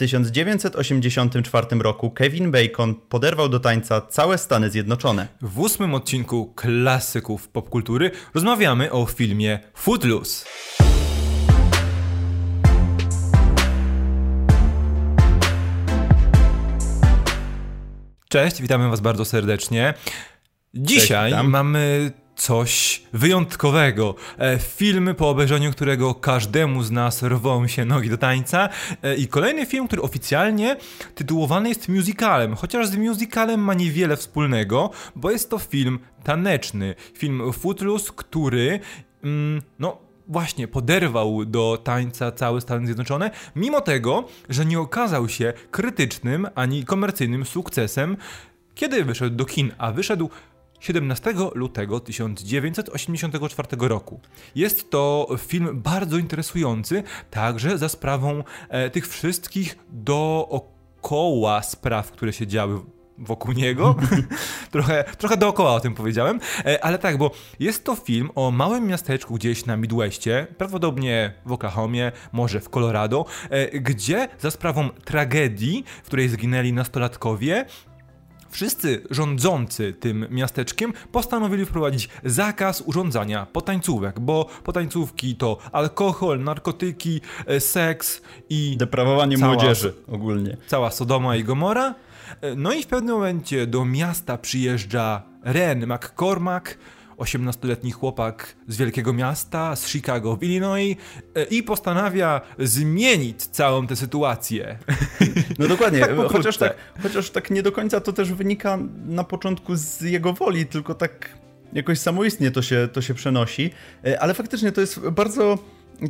1984 0.00 1.66
roku 1.80 2.10
Kevin 2.10 2.50
Bacon 2.50 2.94
poderwał 2.94 3.48
do 3.48 3.60
tańca 3.60 4.00
całe 4.00 4.38
Stany 4.38 4.70
Zjednoczone. 4.70 5.28
W 5.42 5.58
ósmym 5.58 5.94
odcinku 5.94 6.52
klasyków 6.56 7.48
popkultury 7.48 8.10
rozmawiamy 8.34 8.92
o 8.92 9.06
filmie 9.06 9.58
Footloose. 9.74 10.46
Cześć, 18.28 18.62
witamy 18.62 18.90
Was 18.90 19.00
bardzo 19.00 19.24
serdecznie. 19.24 19.94
Dzisiaj 20.74 21.32
Cześć, 21.32 21.44
mamy 21.44 22.12
coś 22.40 23.02
wyjątkowego. 23.12 24.14
E, 24.38 24.58
film, 24.58 25.14
po 25.16 25.30
obejrzeniu 25.30 25.72
którego 25.72 26.14
każdemu 26.14 26.82
z 26.82 26.90
nas 26.90 27.22
rwą 27.22 27.68
się 27.68 27.84
nogi 27.84 28.10
do 28.10 28.18
tańca. 28.18 28.68
E, 29.02 29.16
I 29.16 29.28
kolejny 29.28 29.66
film, 29.66 29.86
który 29.86 30.02
oficjalnie 30.02 30.76
tytułowany 31.14 31.68
jest 31.68 31.88
musicalem, 31.88 32.56
chociaż 32.56 32.86
z 32.86 32.96
musicalem 32.96 33.60
ma 33.60 33.74
niewiele 33.74 34.16
wspólnego, 34.16 34.90
bo 35.16 35.30
jest 35.30 35.50
to 35.50 35.58
film 35.58 35.98
taneczny. 36.24 36.94
Film 37.14 37.52
Footloose, 37.52 38.12
który, 38.16 38.80
mm, 39.24 39.62
no, 39.78 39.98
właśnie 40.28 40.68
poderwał 40.68 41.44
do 41.44 41.80
tańca 41.84 42.32
całe 42.32 42.60
Stany 42.60 42.86
Zjednoczone, 42.86 43.30
mimo 43.56 43.80
tego, 43.80 44.28
że 44.48 44.64
nie 44.64 44.80
okazał 44.80 45.28
się 45.28 45.52
krytycznym 45.70 46.46
ani 46.54 46.84
komercyjnym 46.84 47.44
sukcesem, 47.44 48.16
kiedy 48.74 49.04
wyszedł 49.04 49.36
do 49.36 49.44
kin, 49.44 49.72
a 49.78 49.92
wyszedł 49.92 50.30
17 50.80 51.34
lutego 51.54 52.00
1984 52.00 53.68
roku. 53.80 54.20
Jest 54.54 54.90
to 54.90 55.28
film 55.38 55.82
bardzo 55.82 56.18
interesujący, 56.18 57.02
także 57.30 57.78
za 57.78 57.88
sprawą 57.88 58.44
e, 58.68 58.90
tych 58.90 59.08
wszystkich 59.08 59.78
dookoła 59.92 61.62
spraw, 61.62 62.10
które 62.10 62.32
się 62.32 62.46
działy 62.46 62.80
wokół 63.20 63.52
niego. 63.52 63.96
trochę, 64.70 65.04
trochę 65.18 65.36
dookoła 65.36 65.74
o 65.74 65.80
tym 65.80 65.94
powiedziałem, 65.94 66.40
e, 66.64 66.84
ale 66.84 66.98
tak, 66.98 67.18
bo 67.18 67.30
jest 67.60 67.84
to 67.84 67.94
film 67.94 68.30
o 68.34 68.50
małym 68.50 68.86
miasteczku 68.86 69.34
gdzieś 69.34 69.66
na 69.66 69.76
Midwestie, 69.76 70.46
prawdopodobnie 70.58 71.32
w 71.46 71.52
Oklahomie, 71.52 72.12
może 72.32 72.60
w 72.60 72.68
Colorado, 72.68 73.24
e, 73.50 73.80
gdzie 73.80 74.28
za 74.38 74.50
sprawą 74.50 74.88
tragedii, 74.90 75.84
w 76.02 76.06
której 76.06 76.28
zginęli 76.28 76.72
nastolatkowie, 76.72 77.66
Wszyscy 78.50 79.02
rządzący 79.10 79.92
tym 79.92 80.26
miasteczkiem 80.30 80.92
postanowili 81.12 81.66
wprowadzić 81.66 82.08
zakaz 82.24 82.80
urządzania 82.86 83.46
potańcówek, 83.46 84.20
bo 84.20 84.46
potańcówki 84.64 85.36
to 85.36 85.58
alkohol, 85.72 86.40
narkotyki, 86.40 87.20
e, 87.46 87.60
seks 87.60 88.22
i. 88.50 88.76
Deprawowanie 88.76 89.38
cała, 89.38 89.52
młodzieży 89.52 89.94
ogólnie. 90.08 90.56
Cała 90.66 90.90
Sodoma 90.90 91.36
i 91.36 91.44
Gomora. 91.44 91.94
E, 92.40 92.54
no 92.54 92.72
i 92.72 92.82
w 92.82 92.86
pewnym 92.86 93.14
momencie 93.14 93.66
do 93.66 93.84
miasta 93.84 94.38
przyjeżdża 94.38 95.22
Ren 95.44 95.86
McCormack 95.86 96.78
18-letni 97.20 97.90
chłopak 97.90 98.56
z 98.68 98.76
wielkiego 98.76 99.12
miasta, 99.12 99.76
z 99.76 99.88
Chicago 99.88 100.36
w 100.36 100.42
Illinois 100.42 100.96
e, 101.34 101.44
i 101.44 101.62
postanawia 101.62 102.40
zmienić 102.58 103.46
całą 103.46 103.86
tę 103.86 103.96
sytuację. 103.96 104.78
No 105.58 105.68
dokładnie, 105.68 106.00
tak 106.06 106.16
chociaż, 106.16 106.56
tak, 106.56 106.74
chociaż 107.02 107.30
tak 107.30 107.50
nie 107.50 107.62
do 107.62 107.72
końca 107.72 108.00
to 108.00 108.12
też 108.12 108.32
wynika 108.32 108.78
na 109.06 109.24
początku 109.24 109.76
z 109.76 110.00
jego 110.00 110.32
woli, 110.32 110.66
tylko 110.66 110.94
tak 110.94 111.28
jakoś 111.72 111.98
samoistnie 111.98 112.50
to 112.50 112.62
się, 112.62 112.88
to 112.92 113.02
się 113.02 113.14
przenosi, 113.14 113.70
e, 114.04 114.20
ale 114.20 114.34
faktycznie 114.34 114.72
to 114.72 114.80
jest 114.80 115.08
bardzo 115.08 115.58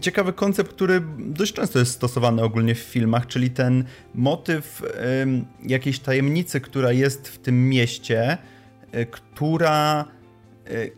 ciekawy 0.01 0.33
koncept, 0.33 0.73
który 0.73 1.03
dość 1.19 1.53
często 1.53 1.79
jest 1.79 1.93
stosowany 1.93 2.43
ogólnie 2.43 2.75
w 2.75 2.79
filmach, 2.79 3.27
czyli 3.27 3.51
ten 3.51 3.85
motyw 4.15 4.83
jakiejś 5.67 5.99
tajemnicy, 5.99 6.61
która 6.61 6.93
jest 6.93 7.29
w 7.29 7.39
tym 7.39 7.69
mieście, 7.69 8.39
e, 8.93 9.07
która 9.07 10.05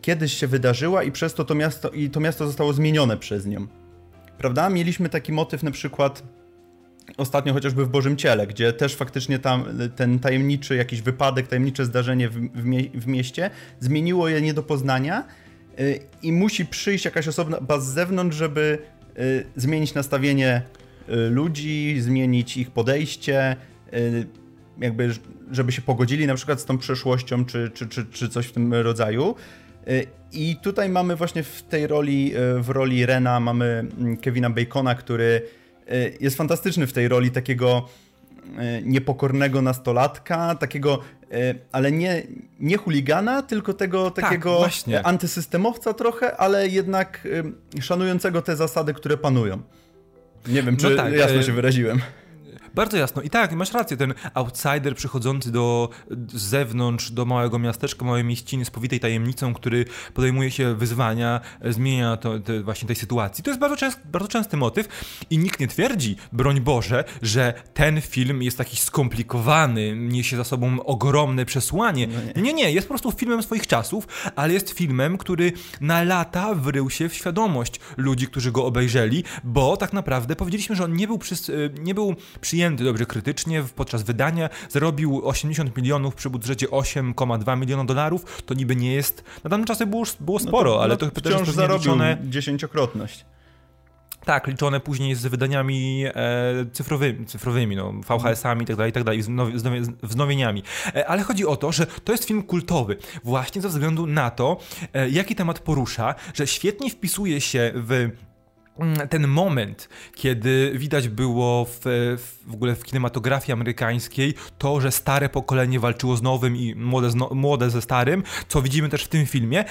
kiedyś 0.01 0.33
się 0.33 0.47
wydarzyła 0.47 1.03
i 1.03 1.11
przez 1.11 1.33
to 1.33 1.45
to 1.45 1.55
miasto, 1.55 1.89
i 1.89 2.09
to 2.09 2.19
miasto 2.19 2.47
zostało 2.47 2.73
zmienione 2.73 3.17
przez 3.17 3.45
nią. 3.45 3.67
Prawda? 4.37 4.69
Mieliśmy 4.69 5.09
taki 5.09 5.31
motyw 5.31 5.63
na 5.63 5.71
przykład 5.71 6.23
ostatnio 7.17 7.53
chociażby 7.53 7.85
w 7.85 7.89
Bożym 7.89 8.17
Ciele, 8.17 8.47
gdzie 8.47 8.73
też 8.73 8.95
faktycznie 8.95 9.39
tam 9.39 9.65
ten 9.95 10.19
tajemniczy 10.19 10.75
jakiś 10.75 11.01
wypadek, 11.01 11.47
tajemnicze 11.47 11.85
zdarzenie 11.85 12.29
w, 12.29 12.33
w, 12.33 12.65
mie 12.65 12.89
w 12.89 13.07
mieście 13.07 13.49
zmieniło 13.79 14.29
je 14.29 14.41
nie 14.41 14.53
do 14.53 14.63
poznania 14.63 15.23
e, 15.77 15.83
i 16.21 16.31
musi 16.31 16.65
przyjść 16.65 17.05
jakaś 17.05 17.27
osoba 17.27 17.79
z 17.79 17.85
zewnątrz, 17.85 18.37
żeby 18.37 18.77
e, 19.15 19.21
zmienić 19.55 19.93
nastawienie 19.93 20.61
ludzi, 21.29 21.95
zmienić 21.99 22.57
ich 22.57 22.71
podejście, 22.71 23.55
jakby 24.79 25.09
żeby 25.51 25.71
się 25.71 25.81
pogodzili 25.81 26.27
na 26.27 26.35
przykład 26.35 26.61
z 26.61 26.65
tą 26.65 26.77
przeszłością, 26.77 27.45
czy, 27.45 27.71
czy, 27.73 27.87
czy, 27.87 28.05
czy 28.05 28.29
coś 28.29 28.47
w 28.47 28.51
tym 28.51 28.73
rodzaju. 28.73 29.35
Y, 29.87 30.07
I 30.31 30.55
tutaj 30.55 30.89
mamy 30.89 31.15
właśnie 31.15 31.43
w 31.43 31.61
tej 31.61 31.87
roli, 31.87 32.33
y, 32.57 32.61
w 32.61 32.69
roli 32.69 33.05
Rena, 33.05 33.39
mamy 33.39 33.85
mm, 33.99 34.17
Kevina 34.17 34.49
Bacona, 34.49 34.95
który 34.95 35.41
y, 35.91 36.17
jest 36.21 36.37
fantastyczny 36.37 36.87
w 36.87 36.93
tej 36.93 37.07
roli 37.07 37.31
takiego 37.31 37.89
niepokornego 38.83 39.61
nastolatka, 39.61 40.55
takiego, 40.55 40.99
ale 41.71 41.91
nie, 41.91 42.23
nie 42.59 42.77
chuligana, 42.77 43.41
tylko 43.41 43.73
tego 43.73 44.11
tak, 44.11 44.25
takiego 44.25 44.57
właśnie. 44.57 45.05
antysystemowca 45.05 45.93
trochę, 45.93 46.37
ale 46.37 46.67
jednak 46.67 47.27
szanującego 47.81 48.41
te 48.41 48.55
zasady, 48.55 48.93
które 48.93 49.17
panują. 49.17 49.61
Nie 50.47 50.63
wiem, 50.63 50.77
czy 50.77 50.89
no 50.89 50.95
tak, 50.95 51.13
jasno 51.13 51.43
się 51.43 51.51
wyraziłem. 51.51 52.01
Bardzo 52.73 52.97
jasno. 52.97 53.21
I 53.21 53.29
tak, 53.29 53.51
masz 53.51 53.73
rację, 53.73 53.97
ten 53.97 54.13
outsider 54.33 54.95
przychodzący 54.95 55.51
do 55.51 55.89
z 56.33 56.41
zewnątrz, 56.41 57.11
do 57.11 57.25
małego 57.25 57.59
miasteczka, 57.59 58.05
małej 58.05 58.23
mieściny 58.23 58.65
z 58.65 58.71
powitej 58.71 58.99
tajemnicą, 58.99 59.53
który 59.53 59.85
podejmuje 60.13 60.51
się 60.51 60.75
wyzwania, 60.75 61.41
zmienia 61.69 62.17
to, 62.17 62.39
to 62.39 62.63
właśnie 62.63 62.87
tej 62.87 62.95
sytuacji. 62.95 63.43
To 63.43 63.49
jest 63.49 63.59
bardzo, 63.59 63.77
częst, 63.77 63.99
bardzo 64.05 64.27
częsty 64.27 64.57
motyw 64.57 64.87
i 65.29 65.37
nikt 65.37 65.59
nie 65.59 65.67
twierdzi, 65.67 66.15
broń 66.31 66.61
Boże, 66.61 67.03
że 67.21 67.53
ten 67.73 68.01
film 68.01 68.43
jest 68.43 68.57
taki 68.57 68.77
skomplikowany, 68.77 69.95
niesie 69.95 70.37
za 70.37 70.43
sobą 70.43 70.83
ogromne 70.83 71.45
przesłanie. 71.45 72.07
No 72.07 72.19
nie. 72.35 72.41
nie, 72.41 72.53
nie, 72.53 72.71
jest 72.71 72.87
po 72.87 72.91
prostu 72.91 73.11
filmem 73.11 73.43
swoich 73.43 73.67
czasów, 73.67 74.07
ale 74.35 74.53
jest 74.53 74.69
filmem, 74.69 75.17
który 75.17 75.51
na 75.81 76.03
lata 76.03 76.53
wrył 76.53 76.89
się 76.89 77.09
w 77.09 77.13
świadomość 77.13 77.79
ludzi, 77.97 78.27
którzy 78.27 78.51
go 78.51 78.65
obejrzeli, 78.65 79.23
bo 79.43 79.77
tak 79.77 79.93
naprawdę 79.93 80.35
powiedzieliśmy, 80.35 80.75
że 80.75 80.83
on 80.83 80.93
nie 80.93 81.07
był, 81.07 81.17
przy, 81.17 81.35
nie 81.79 81.93
był 81.93 82.15
przyjęty 82.41 82.62
przyjęty 82.63 82.83
dobrze 82.83 83.05
krytycznie. 83.05 83.63
Podczas 83.75 84.03
wydania 84.03 84.49
zarobił 84.69 85.27
80 85.27 85.77
milionów 85.77 86.15
przy 86.15 86.29
budżecie 86.29 86.67
8,2 86.67 87.59
miliona 87.59 87.85
dolarów. 87.85 88.43
To 88.45 88.53
niby 88.53 88.75
nie 88.75 88.93
jest. 88.93 89.23
Na 89.43 89.49
danym 89.49 89.65
czasy 89.65 89.85
było, 89.85 90.03
było 90.19 90.39
no 90.39 90.47
sporo, 90.47 90.69
no 90.69 90.75
to, 90.75 90.83
ale 90.83 90.97
to, 90.97 91.11
to 91.11 91.21
też 91.21 91.39
jest 91.39 91.51
zarobił 91.51 91.91
liczone... 91.91 92.17
dziesięciokrotność. 92.23 93.25
Tak, 94.25 94.47
liczone 94.47 94.79
później 94.79 95.15
z 95.15 95.27
wydaniami 95.27 96.05
e, 96.05 96.13
cyfrowymi, 96.73 97.25
cyfrowymi, 97.25 97.75
no, 97.75 97.93
VHS-ami 97.93 98.61
itd., 98.61 98.85
itd., 98.85 99.11
wznowieniami. 100.03 100.63
E, 100.95 101.07
ale 101.07 101.23
chodzi 101.23 101.45
o 101.45 101.55
to, 101.55 101.71
że 101.71 101.85
to 101.85 102.11
jest 102.11 102.25
film 102.25 102.43
kultowy, 102.43 102.97
właśnie 103.23 103.61
ze 103.61 103.69
względu 103.69 104.07
na 104.07 104.29
to, 104.29 104.57
e, 104.93 105.09
jaki 105.09 105.35
temat 105.35 105.59
porusza, 105.59 106.15
że 106.33 106.47
świetnie 106.47 106.89
wpisuje 106.89 107.41
się 107.41 107.71
w 107.75 108.09
ten 109.09 109.27
moment, 109.27 109.89
kiedy 110.15 110.71
widać 110.75 111.09
było 111.09 111.65
w, 111.65 111.79
w 112.45 112.53
ogóle 112.53 112.75
w 112.75 112.83
kinematografii 112.83 113.53
amerykańskiej 113.53 114.33
to, 114.57 114.81
że 114.81 114.91
stare 114.91 115.29
pokolenie 115.29 115.79
walczyło 115.79 116.17
z 116.17 116.21
nowym 116.21 116.55
i 116.55 116.75
młode, 116.75 117.09
z 117.09 117.15
no, 117.15 117.29
młode 117.33 117.69
ze 117.69 117.81
starym, 117.81 118.23
co 118.47 118.61
widzimy 118.61 118.89
też 118.89 119.03
w 119.03 119.07
tym 119.07 119.25
filmie, 119.25 119.59
e, 119.59 119.65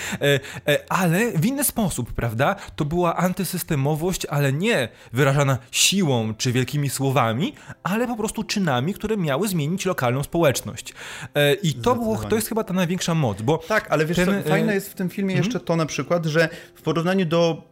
e, 0.68 0.78
ale 0.88 1.32
w 1.32 1.46
inny 1.46 1.64
sposób, 1.64 2.12
prawda? 2.12 2.56
To 2.76 2.84
była 2.84 3.16
antysystemowość, 3.16 4.26
ale 4.26 4.52
nie 4.52 4.88
wyrażana 5.12 5.58
siłą 5.70 6.34
czy 6.34 6.52
wielkimi 6.52 6.90
słowami, 6.90 7.54
ale 7.82 8.06
po 8.06 8.16
prostu 8.16 8.44
czynami, 8.44 8.94
które 8.94 9.16
miały 9.16 9.48
zmienić 9.48 9.86
lokalną 9.86 10.22
społeczność. 10.22 10.94
E, 11.34 11.54
I 11.54 11.74
to, 11.74 11.94
było, 11.94 12.16
to 12.16 12.36
jest 12.36 12.48
chyba 12.48 12.64
ta 12.64 12.74
największa 12.74 13.14
moc, 13.14 13.42
bo... 13.42 13.58
Tak, 13.58 13.86
ale 13.90 14.06
wiesz 14.06 14.16
ten, 14.16 14.42
co, 14.42 14.48
fajne 14.48 14.74
jest 14.74 14.90
w 14.90 14.94
tym 14.94 15.10
filmie 15.10 15.34
jeszcze 15.34 15.60
to 15.60 15.76
na 15.76 15.86
przykład, 15.86 16.26
że 16.26 16.48
w 16.74 16.82
porównaniu 16.82 17.26
do 17.26 17.71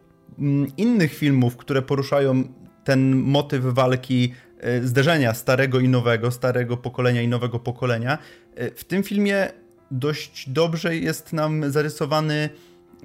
innych 0.77 1.13
filmów, 1.13 1.57
które 1.57 1.81
poruszają 1.81 2.43
ten 2.83 3.15
motyw 3.15 3.63
walki, 3.63 4.33
e, 4.59 4.83
zderzenia 4.83 5.33
starego 5.33 5.79
i 5.79 5.89
nowego, 5.89 6.31
starego 6.31 6.77
pokolenia 6.77 7.21
i 7.21 7.27
nowego 7.27 7.59
pokolenia, 7.59 8.17
e, 8.55 8.71
w 8.71 8.83
tym 8.83 9.03
filmie 9.03 9.49
dość 9.91 10.49
dobrze 10.49 10.95
jest 10.95 11.33
nam 11.33 11.71
zarysowany, 11.71 12.49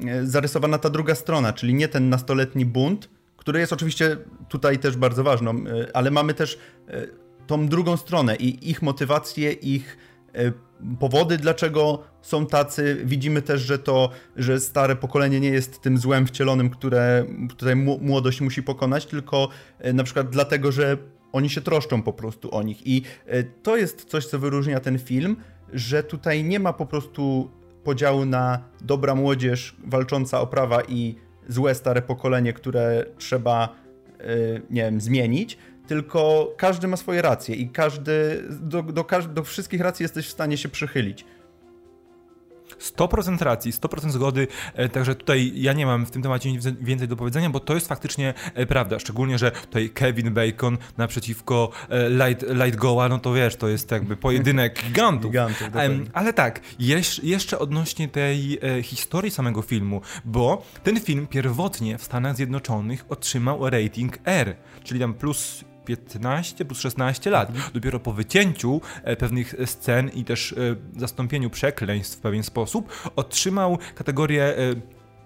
e, 0.07 0.27
zarysowana 0.27 0.79
ta 0.79 0.91
druga 0.91 1.15
strona, 1.15 1.53
czyli 1.53 1.75
nie 1.75 1.89
ten 1.89 2.09
nastoletni 2.09 2.67
bunt, 2.67 3.09
który 3.37 3.61
jest 3.61 3.73
oczywiście 3.73 4.17
tutaj 4.49 4.79
też 4.79 4.97
bardzo 4.97 5.25
ważną, 5.25 5.55
ale 5.95 6.11
mamy 6.11 6.35
też 6.35 6.59
tą 7.47 7.69
drugą 7.69 7.97
stronę 7.97 8.37
i 8.37 8.71
ich 8.71 8.83
motywację, 8.83 9.53
ich 9.53 9.97
powody, 10.99 11.39
dlaczego 11.39 12.03
są 12.23 12.47
tacy. 12.47 13.03
Widzimy 13.05 13.43
też, 13.43 13.61
że 13.61 13.79
to, 13.79 14.11
że 14.37 14.61
stare 14.61 14.97
pokolenie 14.97 15.41
nie 15.41 15.49
jest 15.49 15.81
tym 15.81 15.99
złem 15.99 16.27
wcielonym, 16.27 16.71
które 16.71 17.25
tutaj 17.49 17.77
młodość 17.77 18.41
musi 18.41 18.63
pokonać, 18.63 19.07
tylko 19.07 19.49
e, 19.79 19.93
na 19.93 20.05
przykład 20.05 20.31
dlatego, 20.31 20.73
że 20.73 20.97
oni 21.33 21.51
się 21.51 21.61
troszczą 21.61 22.03
po 22.03 22.13
prostu 22.13 22.55
o 22.55 22.63
nich. 22.63 22.87
I 22.87 23.03
e, 23.27 23.45
to 23.45 23.77
jest 23.77 24.05
coś, 24.05 24.27
co 24.27 24.39
wyróżnia 24.39 24.81
ten 24.81 24.99
film, 24.99 25.37
że 25.73 26.03
tutaj 26.03 26.45
nie 26.45 26.61
ma 26.61 26.73
po 26.73 26.87
prostu 26.87 27.51
podziału 27.85 28.25
na 28.25 28.59
dobra 28.81 29.15
młodzież 29.15 29.77
walcząca 29.87 30.41
o 30.41 30.47
prawa 30.47 30.83
i 30.89 31.15
złe 31.49 31.75
stare 31.75 32.03
pokolenie, 32.03 32.53
które 32.53 33.05
trzeba, 33.19 33.77
e, 34.21 34.25
nie 34.71 34.83
wiem, 34.83 35.01
zmienić, 35.01 35.59
tylko 35.87 36.53
każdy 36.57 36.89
ma 36.89 36.97
swoje 36.97 37.23
racje 37.23 37.55
i 37.55 37.69
każdy, 37.69 38.45
do, 38.51 38.83
do, 38.83 39.05
do 39.35 39.45
wszystkich 39.45 39.81
racji 39.81 40.03
jesteś 40.03 40.27
w 40.27 40.31
stanie 40.31 40.57
się 40.57 40.69
przychylić. 40.69 41.25
100% 42.81 43.43
racji, 43.43 43.73
100% 43.73 44.11
zgody, 44.11 44.49
e, 44.75 44.89
także 44.89 45.15
tutaj 45.15 45.53
ja 45.55 45.73
nie 45.73 45.87
mam 45.87 46.07
w 46.07 46.11
tym 46.11 46.23
temacie 46.23 46.53
nic 46.53 46.67
więcej 46.67 47.09
do 47.09 47.17
powiedzenia, 47.17 47.51
bo 47.51 47.61
to 47.61 47.75
jest 47.75 47.89
faktycznie 47.89 48.35
e, 48.55 48.67
prawda, 48.67 48.99
szczególnie, 48.99 49.39
że 49.39 49.51
tutaj 49.51 49.91
Kevin 49.91 50.35
Bacon 50.35 50.79
naprzeciwko 50.97 51.71
e, 51.89 52.11
Light, 52.11 52.45
Light 52.65 52.77
Goa, 52.77 53.09
no 53.09 53.19
to 53.19 53.33
wiesz, 53.33 53.57
to 53.57 53.69
jest 53.69 53.91
jakby 53.91 54.17
pojedynek 54.17 54.81
gigantów. 54.87 55.31
gigantów 55.31 55.69
Ale 56.13 56.33
tak, 56.33 56.61
jeszcze 57.23 57.59
odnośnie 57.59 58.09
tej 58.09 58.59
historii 58.83 59.31
samego 59.31 59.63
filmu, 59.63 60.01
bo 60.25 60.67
ten 60.83 61.01
film 61.01 61.27
pierwotnie 61.27 61.99
w 61.99 62.05
Stanach 62.05 62.37
Zjednoczonych 62.37 63.05
otrzymał 63.09 63.71
rating 63.71 64.19
R, 64.25 64.57
czyli 64.85 65.01
tam 65.01 65.15
plus 65.15 65.65
15 65.87 66.65
plus 66.65 66.81
16 66.81 67.31
lat. 67.31 67.51
Mhm. 67.51 67.71
Dopiero 67.75 68.01
po 68.01 68.13
wycięciu 68.13 68.81
e, 69.03 69.17
pewnych 69.17 69.55
scen 69.65 70.09
i 70.09 70.25
też 70.25 70.53
e, 70.53 70.57
zastąpieniu 70.97 71.51
przekleństw 71.51 72.19
w 72.19 72.21
pewien 72.21 72.43
sposób 72.43 73.11
otrzymał 73.17 73.79
kategorię 73.95 74.45
e, 74.45 74.75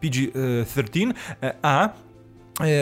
PG-13, 0.00 1.12
a 1.62 1.88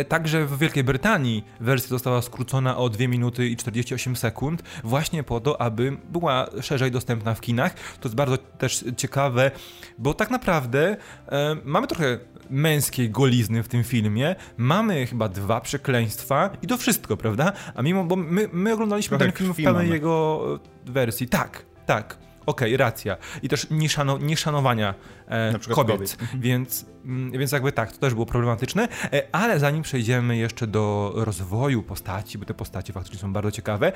Także 0.08 0.46
w 0.46 0.58
Wielkiej 0.58 0.84
Brytanii 0.84 1.44
wersja 1.60 1.88
została 1.88 2.22
skrócona 2.22 2.76
o 2.76 2.88
2 2.88 3.08
minuty 3.08 3.48
i 3.48 3.56
48 3.56 4.16
sekund, 4.16 4.62
właśnie 4.84 5.22
po 5.22 5.40
to, 5.40 5.60
aby 5.60 5.96
była 6.12 6.46
szerzej 6.60 6.90
dostępna 6.90 7.34
w 7.34 7.40
kinach. 7.40 7.74
To 8.00 8.08
jest 8.08 8.16
bardzo 8.16 8.36
też 8.38 8.84
ciekawe, 8.96 9.50
bo 9.98 10.14
tak 10.14 10.30
naprawdę 10.30 10.96
e, 11.28 11.56
mamy 11.64 11.86
trochę 11.86 12.18
męskiej 12.50 13.10
golizny 13.10 13.62
w 13.62 13.68
tym 13.68 13.84
filmie. 13.84 14.36
Mamy 14.56 15.06
chyba 15.06 15.28
dwa 15.28 15.60
przekleństwa 15.60 16.50
i 16.62 16.66
to 16.66 16.76
wszystko, 16.76 17.16
prawda? 17.16 17.52
A 17.74 17.82
mimo, 17.82 18.04
bo 18.04 18.16
my, 18.16 18.48
my 18.52 18.72
oglądaliśmy 18.72 19.18
Trochę 19.18 19.32
ten 19.32 19.38
film 19.38 19.52
w 19.54 19.56
pełnej 19.56 19.74
mamy. 19.74 19.88
jego 19.94 20.40
wersji. 20.86 21.28
Tak, 21.28 21.64
tak. 21.86 22.27
Okej, 22.48 22.74
okay, 22.74 22.76
racja. 22.76 23.16
I 23.42 23.48
też 23.48 23.66
nieszano, 23.70 24.18
nieszanowania 24.18 24.94
e, 25.28 25.52
kobiet. 25.52 25.74
kobiet. 25.74 26.16
Mhm. 26.20 26.40
Więc, 26.40 26.86
mm, 27.04 27.32
więc 27.32 27.52
jakby 27.52 27.72
tak, 27.72 27.92
to 27.92 27.98
też 27.98 28.14
było 28.14 28.26
problematyczne. 28.26 28.88
E, 29.12 29.22
ale 29.32 29.58
zanim 29.58 29.82
przejdziemy 29.82 30.36
jeszcze 30.36 30.66
do 30.66 31.12
rozwoju 31.14 31.82
postaci, 31.82 32.38
bo 32.38 32.44
te 32.44 32.54
postacie 32.54 32.92
faktycznie 32.92 33.18
są 33.18 33.32
bardzo 33.32 33.50
ciekawe, 33.50 33.92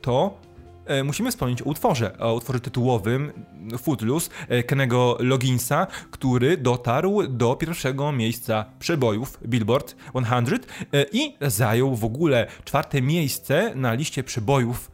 to 0.00 0.38
E, 0.86 1.04
musimy 1.04 1.30
wspomnieć 1.30 1.62
o 1.62 1.64
utworze, 1.64 2.18
o 2.18 2.34
utworze 2.34 2.60
tytułowym 2.60 3.32
Footloose 3.78 4.30
e, 4.48 4.62
Kenego 4.62 5.16
Loginsa, 5.20 5.86
który 6.10 6.56
dotarł 6.56 7.22
do 7.28 7.56
pierwszego 7.56 8.12
miejsca 8.12 8.64
przebojów 8.78 9.38
Billboard 9.46 9.96
100 10.10 10.18
e, 10.92 11.04
i 11.12 11.36
zajął 11.40 11.96
w 11.96 12.04
ogóle 12.04 12.46
czwarte 12.64 13.02
miejsce 13.02 13.72
na 13.74 13.94
liście 13.94 14.24
przebojów 14.24 14.90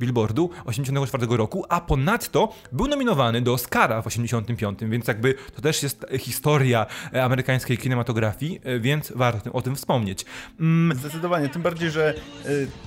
Billboardu 0.00 0.50
84 0.64 1.26
roku, 1.30 1.64
a 1.68 1.80
ponadto 1.80 2.52
był 2.72 2.86
nominowany 2.86 3.42
do 3.42 3.52
Oscara 3.52 4.02
w 4.02 4.06
85, 4.06 4.78
więc 4.82 5.08
jakby 5.08 5.34
to 5.54 5.62
też 5.62 5.82
jest 5.82 6.06
historia 6.18 6.86
amerykańskiej 7.22 7.78
kinematografii, 7.78 8.60
więc 8.80 9.12
warto 9.16 9.52
o 9.52 9.62
tym 9.62 9.76
wspomnieć. 9.76 10.24
Mm. 10.60 10.98
Zdecydowanie, 10.98 11.48
tym 11.48 11.62
bardziej, 11.62 11.90
że 11.90 12.14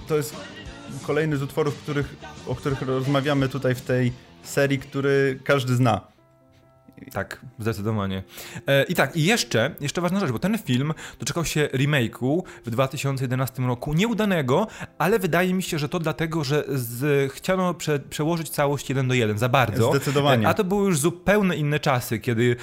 to 0.08 0.18
jest 0.18 0.36
kolejny 1.08 1.38
z 1.38 1.42
utworów, 1.42 1.76
których, 1.76 2.16
o 2.48 2.56
których 2.56 2.82
rozmawiamy 2.82 3.50
tutaj 3.50 3.76
w 3.76 3.82
tej 3.82 4.12
serii, 4.44 4.80
który 4.80 5.40
każdy 5.44 5.76
zna. 5.76 6.19
Tak, 7.14 7.42
zdecydowanie. 7.60 8.24
E, 8.68 8.84
I 8.84 8.96
tak, 8.96 9.16
i 9.16 9.24
jeszcze, 9.24 9.76
jeszcze 9.82 10.02
ważna 10.02 10.20
rzecz, 10.20 10.32
bo 10.32 10.40
ten 10.40 10.58
film 10.58 10.94
doczekał 11.20 11.46
się 11.46 11.70
remake'u 11.74 12.42
w 12.66 12.70
2011 12.70 13.64
roku, 13.64 13.94
nieudanego, 13.94 14.68
ale 14.98 15.20
wydaje 15.20 15.54
mi 15.54 15.64
się, 15.64 15.80
że 15.80 15.90
to 15.90 16.00
dlatego, 16.00 16.44
że 16.44 16.64
z, 16.68 17.32
chciano 17.32 17.74
prze, 17.74 18.00
przełożyć 18.00 18.50
całość 18.50 18.90
jeden 18.90 19.08
do 19.08 19.14
jeden, 19.14 19.38
za 19.38 19.50
bardzo. 19.50 19.92
Zdecydowanie. 19.92 20.46
E, 20.46 20.50
a 20.50 20.54
to 20.54 20.64
były 20.64 20.86
już 20.86 21.00
zupełnie 21.00 21.56
inne 21.56 21.80
czasy, 21.80 22.20
kiedy 22.20 22.56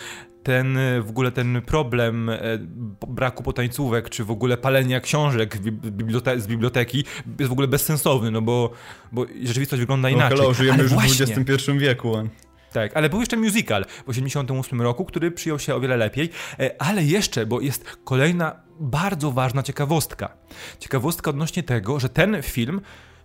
ten 0.43 0.79
w 1.03 1.11
ogóle 1.11 1.33
ten 1.33 1.63
problem 1.63 2.29
e, 2.29 2.39
braku 3.09 3.43
potańcówek, 3.43 4.11
czy 4.11 4.25
w 4.25 4.31
ogóle 4.31 4.57
palenia 4.57 5.01
książek 5.01 5.59
bibliote 5.73 6.41
z 6.41 6.47
biblioteki 6.47 7.05
jest 7.39 7.49
w 7.49 7.53
ogóle 7.53 7.69
bezsensowny, 7.69 8.31
no 8.31 8.43
bo, 8.43 8.71
bo 9.13 9.27
rzeczywistość 9.45 9.81
wygląda 9.81 10.09
no, 10.09 10.17
inaczej. 10.17 10.39
Hello, 10.39 10.55
żyjemy 10.55 10.75
Ale 10.75 10.83
już 10.83 10.93
właśnie, 10.93 11.27
w 11.27 11.39
XXI 11.39 11.73
wieku. 11.79 12.29
Tak, 12.77 12.97
ale 12.97 13.09
był 13.09 13.21
jeszcze 13.21 13.37
musical 13.37 13.83
w 13.83 13.89
1988 13.89 14.83
roku, 14.83 15.05
który 15.05 15.31
przyjął 15.31 15.59
się 15.59 15.75
o 15.75 15.81
wiele 15.81 15.97
lepiej, 15.97 16.31
e, 16.59 16.83
ale 16.83 17.05
jeszcze, 17.05 17.47
bo 17.47 17.61
jest 17.61 17.97
kolejna 18.05 18.57
bardzo 18.81 19.33
ważna 19.33 19.63
ciekawostka. 19.63 20.29
Ciekawostka 20.79 21.31
odnośnie 21.31 21.63
tego, 21.63 22.01
że 22.01 22.09
ten 22.09 22.43
film 22.43 22.81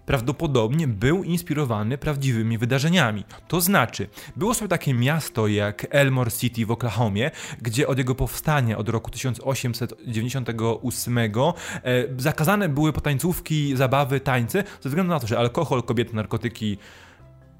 prawdopodobnie 0.06 0.88
był 0.88 1.24
inspirowany 1.24 1.98
prawdziwymi 1.98 2.57
wydarzeniami. 2.57 3.24
To 3.48 3.62
znaczy, 3.62 4.07
było 4.36 4.53
sobie 4.53 4.69
takie 4.69 4.94
miasto 4.94 5.48
jak 5.48 5.88
Elmore 5.89 6.31
City 6.31 6.65
w 6.65 6.71
Oklahomie, 6.71 7.31
gdzie 7.62 7.88
od 7.88 7.98
jego 7.98 8.15
powstania 8.15 8.77
od 8.77 8.89
roku 8.89 9.12
1898 9.12 11.18
e, 11.18 11.31
zakazane 12.18 12.69
były 12.69 12.94
potańcówki, 12.94 13.75
zabawy, 13.75 14.19
tańce, 14.19 14.63
ze 14.81 14.89
względu 14.89 15.13
na 15.13 15.19
to, 15.19 15.27
że 15.27 15.39
alkohol, 15.39 15.83
kobiety, 15.83 16.15
narkotyki 16.15 16.77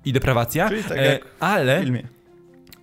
i 0.06 0.13
deprawacja. 0.13 0.69
Czyli 0.69 0.83
tak 0.83 0.98
e, 0.98 1.13
jak 1.13 1.21
ale, 1.39 1.80
w 1.80 1.83
filmie 1.83 2.07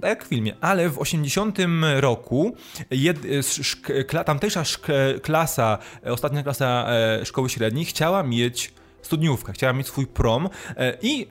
tak 0.00 0.10
jak 0.10 0.24
w 0.24 0.28
filmie, 0.28 0.54
ale 0.60 0.88
w 0.88 0.98
80 0.98 1.58
roku 1.96 2.56
jed, 2.90 3.18
szk, 3.42 3.88
tamtejsza 4.26 4.64
szk, 4.64 4.86
klasa, 5.22 5.78
ostatnia 6.04 6.42
klasa 6.42 6.86
e, 6.88 7.26
szkoły 7.26 7.50
średniej 7.50 7.84
chciała 7.84 8.22
mieć 8.22 8.72
studniówkę, 9.02 9.52
chciała 9.52 9.72
mieć 9.72 9.86
swój 9.86 10.06
prom 10.06 10.48
e, 10.76 10.98
i 11.02 11.26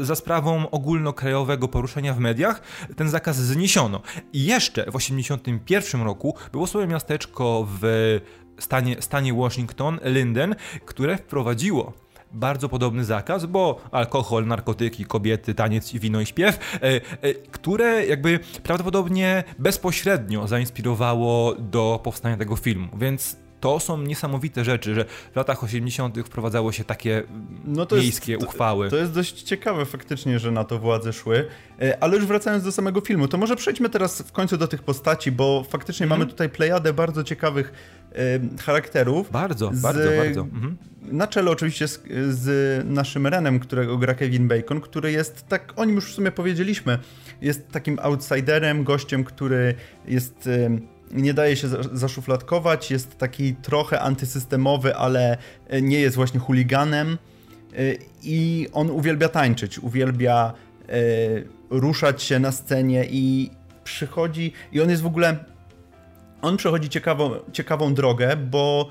za 0.00 0.14
sprawą 0.14 0.70
ogólnokrajowego 0.70 1.68
poruszenia 1.68 2.14
w 2.14 2.18
mediach 2.18 2.62
ten 2.96 3.08
zakaz 3.10 3.36
zniesiono. 3.36 4.02
I 4.32 4.44
jeszcze 4.44 4.82
w 4.82 4.96
1981 4.96 6.02
roku 6.02 6.34
było 6.52 6.66
sobie 6.66 6.86
miasteczko 6.86 7.68
w 7.80 8.20
stanie, 8.58 8.96
stanie 9.02 9.34
Washington, 9.34 10.00
Linden, 10.04 10.54
które 10.84 11.16
wprowadziło 11.16 12.05
bardzo 12.32 12.68
podobny 12.68 13.04
zakaz, 13.04 13.46
bo 13.46 13.80
alkohol, 13.90 14.46
narkotyki, 14.46 15.04
kobiety, 15.04 15.54
taniec, 15.54 15.92
wino 15.92 16.20
i 16.20 16.26
śpiew, 16.26 16.58
e, 16.74 16.80
e, 17.22 17.34
które 17.34 18.06
jakby 18.06 18.40
prawdopodobnie 18.62 19.44
bezpośrednio 19.58 20.48
zainspirowało 20.48 21.54
do 21.54 22.00
powstania 22.02 22.36
tego 22.36 22.56
filmu. 22.56 22.88
Więc 22.98 23.45
to 23.60 23.80
są 23.80 24.02
niesamowite 24.02 24.64
rzeczy, 24.64 24.94
że 24.94 25.04
w 25.32 25.36
latach 25.36 25.64
80. 25.64 26.18
wprowadzało 26.26 26.72
się 26.72 26.84
takie 26.84 27.22
no 27.64 27.86
miejskie 27.92 28.32
jest, 28.32 28.44
uchwały. 28.44 28.86
To, 28.86 28.90
to 28.90 28.96
jest 28.96 29.12
dość 29.12 29.42
ciekawe 29.42 29.84
faktycznie, 29.84 30.38
że 30.38 30.50
na 30.50 30.64
to 30.64 30.78
władze 30.78 31.12
szły. 31.12 31.46
E, 31.80 32.02
ale 32.02 32.16
już 32.16 32.26
wracając 32.26 32.64
do 32.64 32.72
samego 32.72 33.00
filmu, 33.00 33.28
to 33.28 33.38
może 33.38 33.56
przejdźmy 33.56 33.90
teraz 33.90 34.22
w 34.22 34.32
końcu 34.32 34.56
do 34.56 34.68
tych 34.68 34.82
postaci, 34.82 35.32
bo 35.32 35.64
faktycznie 35.68 36.06
mm. 36.06 36.18
mamy 36.18 36.30
tutaj 36.30 36.48
plejadę 36.48 36.92
bardzo 36.92 37.24
ciekawych 37.24 37.72
charakterów. 38.64 39.30
Bardzo, 39.30 39.70
z, 39.74 39.80
bardzo, 39.80 40.10
bardzo. 40.16 40.40
Mhm. 40.40 40.76
Na 41.02 41.26
czele 41.26 41.50
oczywiście 41.50 41.88
z, 41.88 42.00
z, 42.28 42.86
naszym 42.88 43.26
Renem, 43.26 43.60
którego 43.60 43.98
gra 43.98 44.14
Kevin 44.14 44.48
Bacon, 44.48 44.80
który 44.80 45.12
jest, 45.12 45.48
tak 45.48 45.72
o 45.76 45.84
nim 45.84 45.94
już 45.94 46.10
w 46.10 46.14
sumie 46.14 46.30
powiedzieliśmy, 46.30 46.98
jest 47.40 47.68
takim 47.68 47.98
outsiderem, 48.02 48.84
gościem, 48.84 49.24
który 49.24 49.74
jest... 50.08 50.48
Nie 51.10 51.34
daje 51.34 51.56
się 51.56 51.68
zaszufladkować, 51.92 52.90
jest 52.90 53.18
taki 53.18 53.54
trochę 53.54 54.00
antysystemowy, 54.00 54.96
ale 54.96 55.36
e, 55.68 55.82
nie 55.82 56.00
jest 56.00 56.16
właśnie 56.16 56.40
chuliganem 56.40 57.12
e, 57.12 57.76
i 58.22 58.68
on 58.72 58.90
uwielbia 58.90 59.28
tańczyć, 59.28 59.78
uwielbia 59.78 60.52
e, 60.88 60.92
ruszać 61.70 62.22
się 62.22 62.38
na 62.38 62.52
scenie 62.52 63.06
i 63.10 63.50
przychodzi 63.84 64.52
i 64.72 64.80
on 64.80 64.90
jest 64.90 65.02
w 65.02 65.06
ogóle 65.06 65.44
on 66.42 66.56
przechodzi 66.56 66.88
ciekawą, 66.88 67.30
ciekawą 67.52 67.94
drogę, 67.94 68.36
bo 68.36 68.90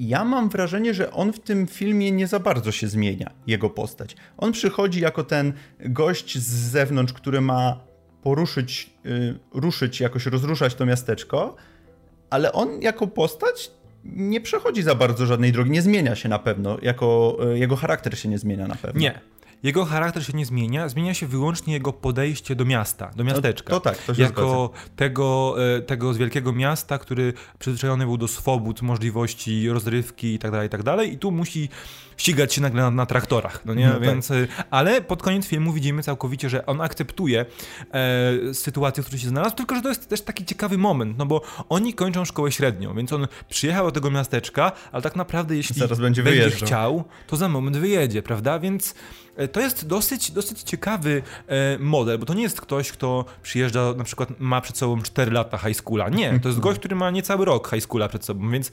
ja 0.00 0.24
mam 0.24 0.48
wrażenie, 0.48 0.94
że 0.94 1.12
on 1.12 1.32
w 1.32 1.40
tym 1.40 1.66
filmie 1.66 2.12
nie 2.12 2.26
za 2.26 2.38
bardzo 2.38 2.72
się 2.72 2.88
zmienia, 2.88 3.30
jego 3.46 3.70
postać. 3.70 4.16
On 4.38 4.52
przychodzi 4.52 5.00
jako 5.00 5.24
ten 5.24 5.52
gość 5.80 6.38
z 6.38 6.70
zewnątrz, 6.70 7.12
który 7.12 7.40
ma 7.40 7.89
poruszyć, 8.22 8.90
y, 9.06 9.34
ruszyć, 9.54 10.00
jakoś 10.00 10.26
rozruszać 10.26 10.74
to 10.74 10.86
miasteczko, 10.86 11.56
ale 12.30 12.52
on 12.52 12.82
jako 12.82 13.06
postać 13.06 13.70
nie 14.04 14.40
przechodzi 14.40 14.82
za 14.82 14.94
bardzo 14.94 15.26
żadnej 15.26 15.52
drogi, 15.52 15.70
nie 15.70 15.82
zmienia 15.82 16.16
się 16.16 16.28
na 16.28 16.38
pewno, 16.38 16.78
jako 16.82 17.38
y, 17.54 17.58
jego 17.58 17.76
charakter 17.76 18.18
się 18.18 18.28
nie 18.28 18.38
zmienia 18.38 18.66
na 18.68 18.74
pewno. 18.74 19.00
Nie. 19.00 19.20
Jego 19.62 19.84
charakter 19.84 20.26
się 20.26 20.32
nie 20.32 20.46
zmienia, 20.46 20.88
zmienia 20.88 21.14
się 21.14 21.26
wyłącznie 21.26 21.74
jego 21.74 21.92
podejście 21.92 22.54
do 22.54 22.64
miasta, 22.64 23.10
do 23.16 23.24
miasteczka. 23.24 23.70
To, 23.70 23.80
to 23.80 23.90
tak, 23.90 23.98
to 23.98 24.14
się 24.14 24.22
Jako 24.22 24.70
tego, 24.96 25.56
e, 25.76 25.80
tego 25.80 26.14
z 26.14 26.16
wielkiego 26.16 26.52
miasta, 26.52 26.98
który 26.98 27.32
przyzwyczajony 27.58 28.04
był 28.04 28.16
do 28.16 28.28
swobód, 28.28 28.82
możliwości 28.82 29.68
rozrywki 29.68 30.32
itd., 30.32 30.56
tak 30.56 30.62
itd. 30.62 30.96
Tak 30.96 31.12
I 31.12 31.18
tu 31.18 31.30
musi 31.30 31.68
ścigać 32.16 32.54
się 32.54 32.62
nagle 32.62 32.82
na, 32.82 32.90
na 32.90 33.06
traktorach, 33.06 33.64
no 33.64 33.74
nie? 33.74 33.86
No, 33.86 33.92
tak. 33.92 34.02
Więc, 34.02 34.28
tak. 34.28 34.66
Ale 34.70 35.00
pod 35.00 35.22
koniec 35.22 35.46
filmu 35.46 35.72
widzimy 35.72 36.02
całkowicie, 36.02 36.50
że 36.50 36.66
on 36.66 36.80
akceptuje 36.80 37.46
e, 37.92 38.54
sytuację, 38.54 39.02
w 39.02 39.06
której 39.06 39.20
się 39.20 39.28
znalazł, 39.28 39.56
tylko 39.56 39.74
że 39.74 39.82
to 39.82 39.88
jest 39.88 40.08
też 40.08 40.22
taki 40.22 40.44
ciekawy 40.44 40.78
moment, 40.78 41.18
no 41.18 41.26
bo 41.26 41.42
oni 41.68 41.94
kończą 41.94 42.24
szkołę 42.24 42.52
średnią, 42.52 42.94
więc 42.94 43.12
on 43.12 43.26
przyjechał 43.48 43.86
do 43.86 43.92
tego 43.92 44.10
miasteczka, 44.10 44.72
ale 44.92 45.02
tak 45.02 45.16
naprawdę 45.16 45.56
jeśli 45.56 45.80
Zaraz 45.80 46.00
będzie, 46.00 46.22
będzie 46.22 46.50
chciał, 46.50 47.04
to 47.26 47.36
za 47.36 47.48
moment 47.48 47.76
wyjedzie, 47.76 48.22
prawda? 48.22 48.58
Więc 48.58 48.94
to 49.52 49.60
jest 49.60 49.86
dosyć, 49.86 50.30
dosyć 50.30 50.62
ciekawy 50.62 51.22
e, 51.46 51.78
model, 51.78 52.18
bo 52.18 52.26
to 52.26 52.34
nie 52.34 52.42
jest 52.42 52.60
ktoś, 52.60 52.92
kto 52.92 53.24
przyjeżdża, 53.42 53.92
na 53.96 54.04
przykład 54.04 54.28
ma 54.38 54.60
przed 54.60 54.78
sobą 54.78 55.02
4 55.02 55.30
lata 55.30 55.58
high 55.58 55.76
schoola. 55.76 56.08
Nie, 56.08 56.40
to 56.40 56.48
jest 56.48 56.60
gość, 56.60 56.78
który 56.78 56.96
ma 56.96 57.10
niecały 57.10 57.44
rok 57.44 57.70
high 57.70 57.82
schoola 57.82 58.08
przed 58.08 58.24
sobą, 58.24 58.50
więc 58.50 58.72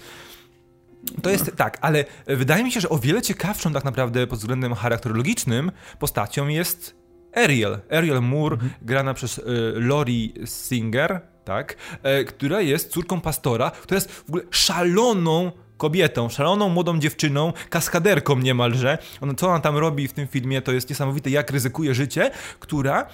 to 1.22 1.30
jest 1.30 1.56
tak, 1.56 1.78
ale 1.82 2.06
wydaje 2.28 2.64
mi 2.64 2.72
się, 2.72 2.82
że 2.82 2.90
o 2.90 2.98
wiele 2.98 3.22
ciekawszą 3.22 3.74
tak 3.74 3.84
naprawdę 3.84 4.28
pod 4.28 4.40
względem 4.40 4.76
charakterologicznym 4.76 5.72
postacią 6.00 6.48
jest 6.48 6.96
Ariel. 7.36 7.80
Ariel 7.92 8.22
Moore, 8.22 8.54
mhm. 8.54 8.72
grana 8.82 9.14
przez 9.14 9.38
y, 9.38 9.44
Lori 9.76 10.34
Singer, 10.46 11.22
tak, 11.46 11.76
y, 12.22 12.26
która 12.26 12.62
jest 12.62 12.92
córką 12.92 13.22
pastora, 13.22 13.72
która 13.72 13.96
jest 13.96 14.12
w 14.12 14.30
ogóle 14.30 14.44
szaloną 14.52 15.52
kobietą, 15.78 16.30
szaloną 16.30 16.70
młodą 16.70 17.00
dziewczyną, 17.00 17.54
kaskaderką 17.70 18.40
niemalże. 18.40 18.98
Ona, 19.22 19.34
co 19.34 19.48
ona 19.48 19.60
tam 19.60 19.78
robi 19.78 20.08
w 20.08 20.14
tym 20.14 20.28
filmie, 20.28 20.62
to 20.62 20.72
jest 20.72 20.90
niesamowite, 20.90 21.30
jak 21.30 21.52
ryzykuje 21.52 21.94
życie, 21.94 22.32
która 22.60 23.08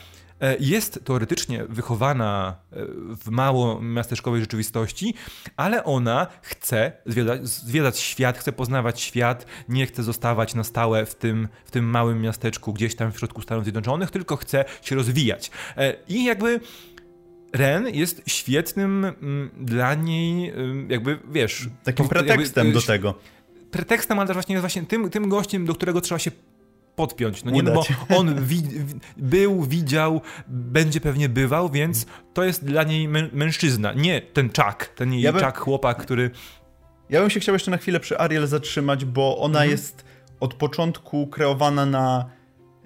E, 0.43 0.57
jest 0.59 0.99
teoretycznie 1.03 1.65
wychowana 1.69 2.55
e, 2.71 2.75
w 3.15 3.29
mało 3.29 3.81
miasteczkowej 3.81 4.41
rzeczywistości, 4.41 5.13
ale 5.57 5.83
ona 5.83 6.27
chce 6.41 6.91
zwiedzać, 7.05 7.47
zwiedzać, 7.47 7.99
świat, 7.99 8.37
chce 8.37 8.51
poznawać 8.51 9.01
świat, 9.01 9.45
nie 9.69 9.85
chce 9.85 10.03
zostawać 10.03 10.55
na 10.55 10.63
stałe 10.63 11.05
w 11.05 11.15
tym, 11.15 11.47
w 11.65 11.71
tym 11.71 11.85
małym 11.85 12.21
miasteczku 12.21 12.73
gdzieś 12.73 12.95
tam 12.95 13.11
w 13.11 13.17
środku 13.19 13.41
Stanów 13.41 13.63
Zjednoczonych, 13.63 14.11
tylko 14.11 14.35
chce 14.35 14.65
się 14.81 14.95
rozwijać. 14.95 15.51
E, 15.77 15.95
I 16.07 16.23
jakby 16.23 16.59
Ren 17.53 17.87
jest 17.87 18.21
świetnym 18.27 19.05
mm, 19.05 19.49
dla 19.59 19.95
niej, 19.95 20.53
jakby 20.89 21.19
wiesz. 21.31 21.69
Takim 21.83 22.07
pretekstem 22.09 22.67
jakby, 22.67 22.81
do 22.81 22.87
tego. 22.87 23.19
Pretekstem, 23.71 24.19
ale 24.19 24.27
też 24.27 24.35
właśnie 24.35 24.53
jest 24.53 24.61
właśnie 24.61 24.83
tym, 24.83 25.09
tym 25.09 25.29
gościem, 25.29 25.65
do 25.65 25.75
którego 25.75 26.01
trzeba 26.01 26.19
się 26.19 26.31
podpiąć. 26.95 27.43
No 27.43 27.51
nie, 27.51 27.63
no 27.63 27.73
bo 27.73 27.85
on 28.17 28.45
wi 28.45 28.63
był, 29.17 29.63
widział, 29.63 30.21
będzie 30.47 31.01
pewnie 31.01 31.29
bywał, 31.29 31.69
więc 31.69 32.05
to 32.33 32.43
jest 32.43 32.65
dla 32.65 32.83
niej 32.83 33.07
mę 33.07 33.29
mężczyzna, 33.33 33.93
nie 33.93 34.21
ten 34.21 34.49
czak, 34.49 34.87
ten 34.87 35.13
jej 35.13 35.21
ja 35.21 35.33
czak 35.33 35.57
chłopak, 35.57 35.97
który... 35.97 36.31
Ja 37.09 37.21
bym 37.21 37.29
się 37.29 37.39
chciał 37.39 37.55
jeszcze 37.55 37.71
na 37.71 37.77
chwilę 37.77 37.99
przy 37.99 38.19
Ariel 38.19 38.47
zatrzymać, 38.47 39.05
bo 39.05 39.37
ona 39.37 39.59
mhm. 39.59 39.71
jest 39.71 40.05
od 40.39 40.53
początku 40.53 41.27
kreowana 41.27 41.85
na 41.85 42.25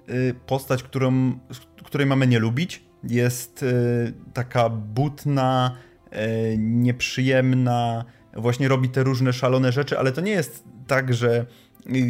y, 0.08 0.34
postać, 0.46 0.82
którą, 0.82 1.38
której 1.84 2.06
mamy 2.06 2.26
nie 2.26 2.38
lubić. 2.38 2.87
Jest 3.04 3.62
y, 3.62 4.12
taka 4.32 4.68
butna, 4.68 5.76
y, 6.12 6.58
nieprzyjemna, 6.58 8.04
właśnie 8.36 8.68
robi 8.68 8.88
te 8.88 9.02
różne 9.02 9.32
szalone 9.32 9.72
rzeczy, 9.72 9.98
ale 9.98 10.12
to 10.12 10.20
nie 10.20 10.32
jest 10.32 10.64
tak, 10.86 11.14
że 11.14 11.46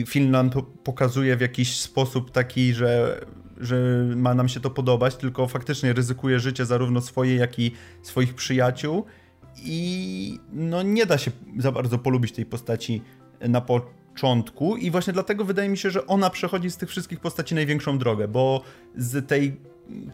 film 0.07 0.31
nam 0.31 0.51
pokazuje 0.85 1.37
w 1.37 1.41
jakiś 1.41 1.81
sposób 1.81 2.31
taki, 2.31 2.75
że, 2.75 3.21
że 3.61 3.77
ma 4.17 4.35
nam 4.35 4.49
się 4.49 4.61
to 4.61 4.71
podobać, 4.71 5.17
tylko 5.17 5.49
faktycznie 5.49 5.93
ryzykuje 5.93 6.41
życie 6.41 6.67
zarówno 6.67 7.01
swoje, 7.01 7.37
jak 7.37 7.59
i 7.59 7.73
swoich 8.03 8.35
przyjaciół. 8.35 9.05
I 9.63 10.41
no 10.53 10.83
nie 10.83 11.07
da 11.07 11.19
się 11.19 11.31
za 11.59 11.73
bardzo 11.73 11.99
polubić 11.99 12.33
tej 12.33 12.47
postaci 12.47 13.03
na 13.41 13.61
początku 13.61 14.77
i 14.77 14.91
właśnie 14.91 15.13
dlatego 15.13 15.45
wydaje 15.45 15.69
mi 15.69 15.79
się, 15.79 15.91
że 15.91 16.07
ona 16.07 16.31
przechodzi 16.31 16.71
z 16.71 16.77
tych 16.77 16.89
wszystkich 16.89 17.21
postaci 17.21 17.55
największą 17.55 17.99
drogę, 17.99 18.29
bo 18.29 18.63
z 18.97 19.29
tej 19.29 19.57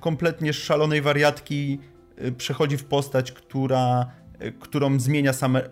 kompletnie 0.00 0.52
szalonej 0.52 1.02
wariatki 1.02 1.78
y, 2.24 2.32
przechodzi 2.32 2.76
w 2.76 2.84
postać, 2.84 3.32
która, 3.32 4.06
y, 4.42 4.52
którą 4.52 5.00
zmienia 5.00 5.32
same 5.32 5.62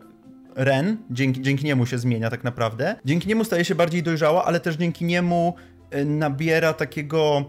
Ren, 0.56 0.96
dzięki, 1.10 1.42
dzięki 1.42 1.64
niemu 1.64 1.86
się 1.86 1.98
zmienia 1.98 2.30
tak 2.30 2.44
naprawdę. 2.44 2.96
Dzięki 3.04 3.28
niemu 3.28 3.44
staje 3.44 3.64
się 3.64 3.74
bardziej 3.74 4.02
dojrzała, 4.02 4.44
ale 4.44 4.60
też 4.60 4.76
dzięki 4.76 5.04
niemu 5.04 5.54
y, 5.94 6.04
nabiera 6.04 6.72
takiego. 6.72 7.44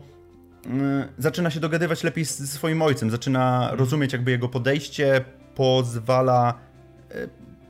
zaczyna 1.18 1.50
się 1.50 1.60
dogadywać 1.60 2.04
lepiej 2.04 2.26
z, 2.26 2.52
swoim 2.52 2.82
ojcem, 2.82 3.12
zaczyna 3.12 3.70
rozumieć 3.74 4.14
jakby 4.14 4.32
jego 4.32 4.50
podejście, 4.50 5.24
pozwala. 5.56 6.54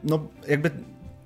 no, 0.03 0.27
jakby 0.47 0.71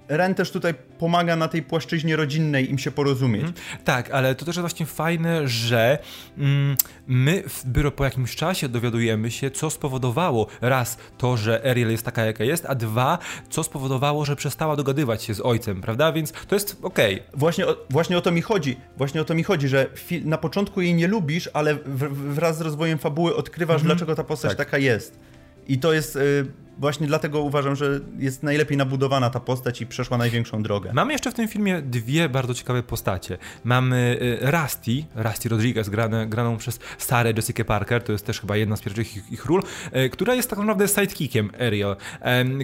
Ren 0.10 0.36
też 0.36 0.52
tutaj 0.52 0.74
pomaga 1.00 1.36
na 1.36 1.48
tej 1.48 1.64
płaszczyźnie 1.64 2.16
rodzinnej 2.16 2.70
im 2.72 2.78
się 2.78 2.92
porozumieć. 2.92 3.42
Mm, 3.42 3.54
tak, 3.86 4.12
ale 4.12 4.36
to 4.36 4.46
też 4.46 4.56
jest 4.56 4.64
właśnie 4.64 4.86
fajne, 4.86 5.48
że 5.48 5.98
mm, 6.38 6.78
my 7.08 7.44
dopiero 7.66 7.92
po 7.92 8.04
jakimś 8.04 8.36
czasie 8.36 8.70
dowiadujemy 8.70 9.32
się, 9.32 9.52
co 9.52 9.70
spowodowało 9.70 10.48
raz 10.62 10.98
to, 11.18 11.38
że 11.38 11.62
Ariel 11.70 11.92
jest 11.92 12.06
taka, 12.06 12.26
jaka 12.26 12.44
jest, 12.44 12.66
a 12.66 12.76
dwa, 12.76 13.18
co 13.50 13.64
spowodowało, 13.64 14.26
że 14.26 14.36
przestała 14.36 14.76
dogadywać 14.76 15.24
się 15.24 15.34
z 15.34 15.42
ojcem, 15.42 15.82
prawda? 15.82 16.12
Więc 16.12 16.32
to 16.32 16.56
jest 16.56 16.78
okej. 16.82 17.16
Okay. 17.16 17.40
Właśnie, 17.40 17.68
o, 17.68 17.78
właśnie 17.90 18.18
o 18.18 18.22
to 18.22 18.32
mi 18.32 18.42
chodzi. 18.42 18.78
Właśnie 18.98 19.22
o 19.22 19.26
to 19.26 19.34
mi 19.34 19.44
chodzi, 19.44 19.68
że 19.68 19.88
na 20.26 20.38
początku 20.38 20.82
jej 20.82 20.94
nie 20.94 21.08
lubisz, 21.08 21.50
ale 21.54 21.78
wraz 22.12 22.58
z 22.58 22.62
rozwojem 22.62 22.98
fabuły 22.98 23.36
odkrywasz, 23.36 23.82
mhm. 23.82 23.88
dlaczego 23.88 24.16
ta 24.16 24.24
postać 24.24 24.52
tak. 24.52 24.58
taka 24.58 24.78
jest. 24.78 25.20
I 25.68 25.80
to 25.80 25.94
jest 25.94 26.16
y, 26.16 26.46
właśnie 26.80 27.08
dlatego 27.08 27.42
uważam, 27.42 27.76
że 27.76 28.00
jest 28.18 28.44
najlepiej 28.44 28.78
nabudowana 28.78 29.30
ta 29.30 29.40
postać 29.40 29.82
i 29.82 29.86
przeszła 29.86 30.18
największą 30.18 30.64
drogę. 30.64 30.94
Mamy 30.94 31.14
jeszcze 31.14 31.32
w 31.32 31.34
tym 31.34 31.48
filmie 31.48 31.82
dwie 31.82 32.30
bardzo 32.30 32.54
ciekawe 32.54 32.84
postacie. 32.84 33.38
Mamy 33.64 34.18
y, 34.22 34.52
Rusty, 34.52 35.06
Rusty 35.16 35.50
Rodriguez, 35.50 35.90
grane, 35.90 36.28
graną 36.28 36.58
przez 36.58 36.80
starę 36.98 37.34
Jessica 37.36 37.64
Parker, 37.64 38.04
to 38.04 38.12
jest 38.12 38.26
też 38.26 38.42
chyba 38.42 38.58
jedna 38.58 38.76
z 38.76 38.82
pierwszych 38.82 39.18
ich, 39.18 39.32
ich 39.32 39.46
ról, 39.46 39.64
y, 39.96 40.10
która 40.10 40.36
jest 40.36 40.50
tak 40.50 40.60
naprawdę 40.60 40.88
sidekickiem 40.88 41.52
Ariel, 41.60 41.96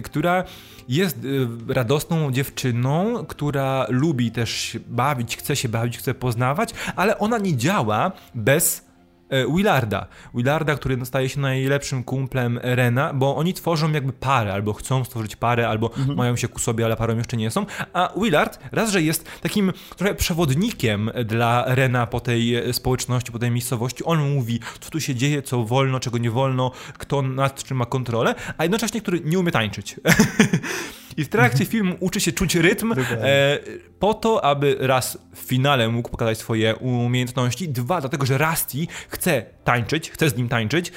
która 0.04 0.44
jest 0.88 1.18
radosną 1.68 2.32
dziewczyną, 2.32 3.26
która 3.26 3.86
lubi 3.88 4.30
też 4.30 4.78
bawić, 4.86 5.36
chce 5.36 5.56
się 5.56 5.68
bawić, 5.68 5.98
chce 5.98 6.14
poznawać, 6.14 6.70
ale 6.96 7.18
ona 7.18 7.38
nie 7.38 7.56
działa 7.56 8.12
bez 8.34 8.93
Willarda. 9.30 10.06
Willarda, 10.34 10.74
który 10.74 11.06
staje 11.06 11.28
się 11.28 11.40
najlepszym 11.40 12.04
kumplem 12.04 12.60
Rena, 12.62 13.14
bo 13.14 13.36
oni 13.36 13.54
tworzą 13.54 13.92
jakby 13.92 14.12
parę, 14.12 14.52
albo 14.52 14.72
chcą 14.72 15.04
stworzyć 15.04 15.36
parę, 15.36 15.68
albo 15.68 15.96
mhm. 15.96 16.16
mają 16.16 16.36
się 16.36 16.48
ku 16.48 16.58
sobie, 16.58 16.84
ale 16.84 16.96
parą 16.96 17.16
jeszcze 17.16 17.36
nie 17.36 17.50
są. 17.50 17.66
A 17.92 18.12
Willard 18.22 18.58
raz, 18.72 18.90
że 18.90 19.02
jest 19.02 19.40
takim 19.40 19.72
trochę 19.96 20.14
przewodnikiem 20.14 21.10
dla 21.24 21.64
Rena 21.66 22.06
po 22.06 22.20
tej 22.20 22.72
społeczności, 22.72 23.32
po 23.32 23.38
tej 23.38 23.50
miejscowości. 23.50 24.04
On 24.04 24.30
mówi, 24.34 24.60
co 24.80 24.90
tu 24.90 25.00
się 25.00 25.14
dzieje, 25.14 25.42
co 25.42 25.64
wolno, 25.64 26.00
czego 26.00 26.18
nie 26.18 26.30
wolno, 26.30 26.70
kto 26.98 27.22
nad 27.22 27.64
czym 27.64 27.76
ma 27.76 27.86
kontrolę, 27.86 28.34
a 28.58 28.64
jednocześnie, 28.64 29.00
który 29.00 29.20
nie 29.20 29.38
umie 29.38 29.52
tańczyć. 29.52 29.96
I 31.16 31.24
w 31.24 31.28
trakcie 31.28 31.64
filmu 31.64 31.96
uczy 32.00 32.20
się 32.20 32.32
czuć 32.32 32.54
rytm 32.54 32.92
e, 32.92 33.58
po 33.98 34.14
to, 34.14 34.44
aby 34.44 34.76
raz 34.80 35.18
w 35.34 35.38
finale 35.38 35.88
mógł 35.88 36.08
pokazać 36.08 36.38
swoje 36.38 36.76
umiejętności, 36.76 37.68
dwa, 37.68 38.00
dlatego, 38.00 38.26
że 38.26 38.38
Rusty 38.38 38.86
chce 39.14 39.44
tańczyć, 39.64 40.10
chce 40.10 40.30
z 40.30 40.36
nim 40.36 40.48
tańczyć, 40.48 40.92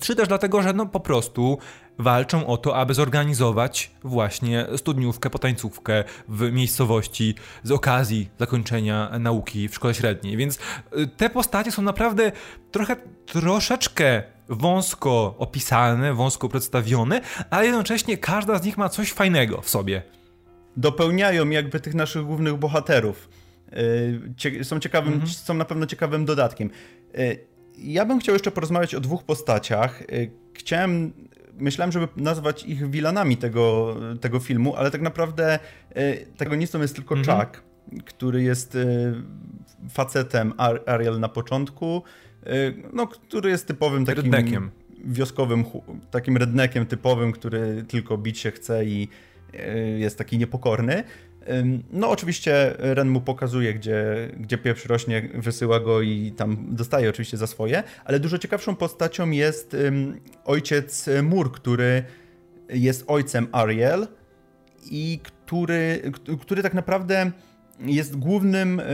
trzy 0.00 0.16
też 0.16 0.28
dlatego, 0.28 0.62
że 0.62 0.72
no 0.72 0.86
po 0.86 1.00
prostu 1.00 1.58
walczą 1.98 2.46
o 2.46 2.56
to, 2.56 2.76
aby 2.76 2.94
zorganizować 2.94 3.90
właśnie 4.04 4.66
studniówkę, 4.76 5.30
potańcówkę 5.30 6.04
w 6.28 6.52
miejscowości 6.52 7.34
z 7.62 7.70
okazji 7.70 8.28
zakończenia 8.38 9.10
nauki 9.18 9.68
w 9.68 9.74
szkole 9.74 9.94
średniej. 9.94 10.36
Więc 10.36 10.58
e, 10.92 11.06
te 11.06 11.30
postacie 11.30 11.72
są 11.72 11.82
naprawdę 11.82 12.32
trochę, 12.70 12.96
troszeczkę 13.26 14.22
wąsko 14.48 15.34
opisane, 15.38 16.14
wąsko 16.14 16.48
przedstawione, 16.48 17.20
ale 17.50 17.66
jednocześnie 17.66 18.18
każda 18.18 18.58
z 18.58 18.64
nich 18.64 18.78
ma 18.78 18.88
coś 18.88 19.12
fajnego 19.12 19.60
w 19.60 19.70
sobie. 19.70 20.02
Dopełniają 20.76 21.50
jakby 21.50 21.80
tych 21.80 21.94
naszych 21.94 22.24
głównych 22.24 22.56
bohaterów. 22.56 23.28
Y, 24.60 24.64
są 24.64 24.80
ciekawym, 24.80 25.12
mhm. 25.12 25.32
są 25.32 25.54
na 25.54 25.64
pewno 25.64 25.86
ciekawym 25.86 26.24
dodatkiem. 26.24 26.70
Y, 27.18 27.38
ja 27.78 28.04
bym 28.04 28.18
chciał 28.18 28.32
jeszcze 28.32 28.50
porozmawiać 28.50 28.94
o 28.94 29.00
dwóch 29.00 29.24
postaciach. 29.24 30.02
Y, 30.02 30.30
chciałem, 30.54 31.12
myślałem, 31.58 31.92
żeby 31.92 32.08
nazwać 32.16 32.64
ich 32.64 32.90
wilanami 32.90 33.36
tego, 33.36 33.96
tego 34.20 34.40
filmu, 34.40 34.76
ale 34.76 34.90
tak 34.90 35.00
naprawdę 35.00 35.58
tego 36.36 36.56
nistą 36.56 36.80
jest 36.80 36.94
tylko 36.94 37.14
mhm. 37.14 37.40
Chuck, 37.40 37.62
który 38.04 38.42
jest 38.42 38.76
facetem 39.88 40.52
Ariel 40.86 41.20
na 41.20 41.28
początku, 41.28 42.02
Y, 42.46 42.74
no, 42.92 43.06
który 43.06 43.50
jest 43.50 43.66
typowym 43.66 44.04
takim 44.04 44.22
redneckiem. 44.22 44.70
wioskowym, 45.04 45.64
takim 46.10 46.36
rednekiem 46.36 46.86
typowym, 46.86 47.32
który 47.32 47.84
tylko 47.88 48.18
bić 48.18 48.38
się 48.38 48.50
chce 48.50 48.84
i 48.84 49.08
y, 49.54 49.98
jest 49.98 50.18
taki 50.18 50.38
niepokorny. 50.38 51.04
Y, 51.48 51.82
No 51.90 52.10
oczywiście 52.10 52.74
Ren 52.78 53.08
mu 53.08 53.20
pokazuje, 53.20 53.74
gdzie, 53.74 54.28
gdzie 54.36 54.58
pieprz 54.58 54.86
rośnie, 54.86 55.28
wysyła 55.34 55.80
go 55.80 56.02
i 56.02 56.32
tam 56.36 56.66
dostaje 56.70 57.10
oczywiście 57.10 57.36
za 57.36 57.46
swoje, 57.46 57.82
ale 58.04 58.20
dużo 58.20 58.38
ciekawszą 58.38 58.76
postacią 58.76 59.30
jest 59.30 59.76
ojciec 60.44 61.10
Mur, 61.22 61.52
który 61.52 62.04
jest 62.68 63.04
ojcem 63.06 63.48
Ariel 63.52 64.06
i 64.90 65.20
który, 65.22 66.12
który 66.40 66.62
tak 66.62 66.74
naprawdę 66.74 67.30
jest 67.80 68.16
głównym 68.16 68.80
e, 68.80 68.84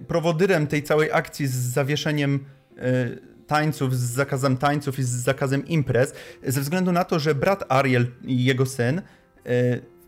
prowodyrem 0.00 0.66
tej 0.66 0.82
całej 0.82 1.12
akcji 1.12 1.46
z 1.46 1.54
zawieszeniem 1.54 2.44
e, 2.76 3.08
tańców, 3.46 3.96
z 3.96 4.00
zakazem 4.00 4.56
tańców 4.56 4.98
i 4.98 5.02
z 5.02 5.08
zakazem 5.08 5.66
imprez, 5.66 6.14
ze 6.46 6.60
względu 6.60 6.92
na 6.92 7.04
to, 7.04 7.18
że 7.18 7.34
brat 7.34 7.64
Ariel 7.68 8.06
i 8.24 8.44
jego 8.44 8.66
syn 8.66 8.98
e, 8.98 9.02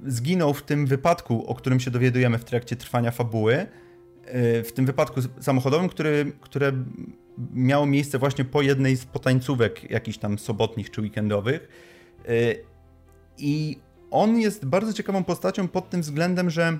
zginął 0.06 0.54
w 0.54 0.62
tym 0.62 0.86
wypadku, 0.86 1.46
o 1.46 1.54
którym 1.54 1.80
się 1.80 1.90
dowiadujemy 1.90 2.38
w 2.38 2.44
trakcie 2.44 2.76
trwania 2.76 3.10
fabuły, 3.10 3.66
w 4.64 4.70
tym 4.74 4.86
wypadku 4.86 5.20
samochodowym, 5.40 5.88
który, 5.88 6.32
które 6.40 6.72
miało 7.54 7.86
miejsce 7.86 8.18
właśnie 8.18 8.44
po 8.44 8.62
jednej 8.62 8.96
z 8.96 9.04
potańcówek 9.04 9.90
jakichś 9.90 10.18
tam 10.18 10.38
sobotnich 10.38 10.90
czy 10.90 11.00
weekendowych. 11.00 11.68
I 13.38 13.78
on 14.10 14.38
jest 14.38 14.64
bardzo 14.64 14.92
ciekawą 14.92 15.24
postacią 15.24 15.68
pod 15.68 15.90
tym 15.90 16.00
względem, 16.00 16.50
że 16.50 16.78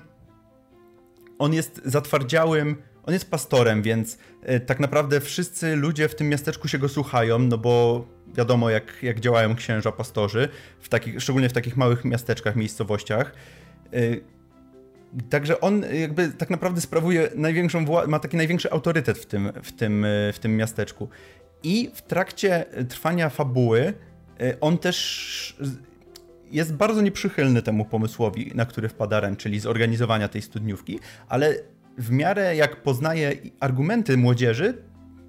on 1.39 1.53
jest 1.53 1.81
zatwardziałym, 1.85 2.75
on 3.03 3.13
jest 3.13 3.31
pastorem, 3.31 3.81
więc 3.81 4.17
e, 4.41 4.59
tak 4.59 4.79
naprawdę 4.79 5.21
wszyscy 5.21 5.75
ludzie 5.75 6.09
w 6.09 6.15
tym 6.15 6.29
miasteczku 6.29 6.67
się 6.67 6.79
go 6.79 6.89
słuchają, 6.89 7.39
no 7.39 7.57
bo 7.57 8.05
wiadomo 8.35 8.69
jak, 8.69 9.03
jak 9.03 9.19
działają 9.19 9.55
księża 9.55 9.91
pastorzy, 9.91 10.49
w 10.79 10.89
takich, 10.89 11.21
szczególnie 11.21 11.49
w 11.49 11.53
takich 11.53 11.77
małych 11.77 12.05
miasteczkach, 12.05 12.55
miejscowościach. 12.55 13.33
E, 13.93 13.99
także 15.29 15.61
on 15.61 15.83
jakby 15.93 16.29
tak 16.29 16.49
naprawdę 16.49 16.81
sprawuje 16.81 17.29
największą 17.35 17.85
ma 18.07 18.19
taki 18.19 18.37
największy 18.37 18.71
autorytet 18.71 19.17
w 19.17 19.25
tym, 19.25 19.51
w 19.63 19.71
tym, 19.71 20.05
w 20.33 20.39
tym 20.39 20.57
miasteczku. 20.57 21.09
I 21.63 21.91
w 21.93 22.01
trakcie 22.01 22.65
trwania 22.89 23.29
fabuły 23.29 23.93
on 24.61 24.77
też 24.77 25.57
jest 26.51 26.73
bardzo 26.73 27.01
nieprzychylny 27.01 27.61
temu 27.61 27.85
pomysłowi, 27.85 28.51
na 28.55 28.65
który 28.65 28.89
wpada 28.89 29.19
Ren, 29.19 29.35
czyli 29.35 29.59
zorganizowania 29.59 30.27
tej 30.27 30.41
studniówki, 30.41 30.99
ale 31.27 31.55
w 31.97 32.11
miarę 32.11 32.55
jak 32.55 32.83
poznaje 32.83 33.33
argumenty 33.59 34.17
młodzieży, 34.17 34.77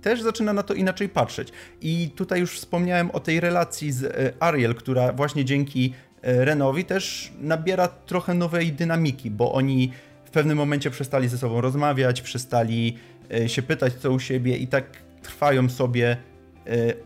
też 0.02 0.22
zaczyna 0.22 0.52
na 0.52 0.62
to 0.62 0.74
inaczej 0.74 1.08
patrzeć. 1.08 1.48
I 1.80 2.10
tutaj 2.16 2.40
już 2.40 2.56
wspomniałem 2.56 3.10
o 3.10 3.20
tej 3.20 3.40
relacji 3.40 3.92
z 3.92 4.04
e, 4.04 4.32
Ariel, 4.40 4.74
która 4.74 5.12
właśnie 5.12 5.44
dzięki 5.44 5.94
e, 6.22 6.44
Renowi 6.44 6.84
też 6.84 7.32
nabiera 7.40 7.88
trochę 7.88 8.34
nowej 8.34 8.72
dynamiki, 8.72 9.30
bo 9.30 9.52
oni 9.52 9.92
w 10.24 10.30
pewnym 10.30 10.58
momencie 10.58 10.90
przestali 10.90 11.28
ze 11.28 11.38
sobą 11.38 11.60
rozmawiać, 11.60 12.22
przestali 12.22 12.98
e, 13.34 13.48
się 13.48 13.62
pytać 13.62 13.94
co 13.94 14.12
u 14.12 14.20
siebie 14.20 14.56
i 14.56 14.66
tak 14.66 14.84
trwają 15.22 15.68
sobie 15.68 16.16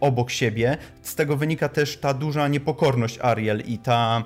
obok 0.01 0.31
siebie. 0.31 0.77
Z 1.03 1.15
tego 1.15 1.37
wynika 1.37 1.69
też 1.69 1.97
ta 1.97 2.15
duża 2.15 2.49
niepokorność 2.49 3.19
Ariel 3.23 3.63
i 3.67 3.79
ta, 3.79 4.25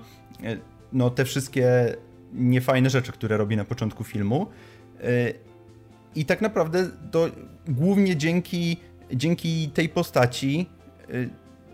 no, 0.92 1.10
te 1.10 1.24
wszystkie 1.24 1.96
niefajne 2.32 2.90
rzeczy, 2.90 3.12
które 3.12 3.36
robi 3.36 3.56
na 3.56 3.64
początku 3.64 4.04
filmu. 4.04 4.46
Y, 6.18 6.20
I 6.20 6.24
tak 6.24 6.40
naprawdę 6.40 6.88
to 7.10 7.28
głównie 7.68 8.16
dzięki, 8.16 8.76
dzięki 9.12 9.70
tej 9.74 9.88
postaci 9.88 10.66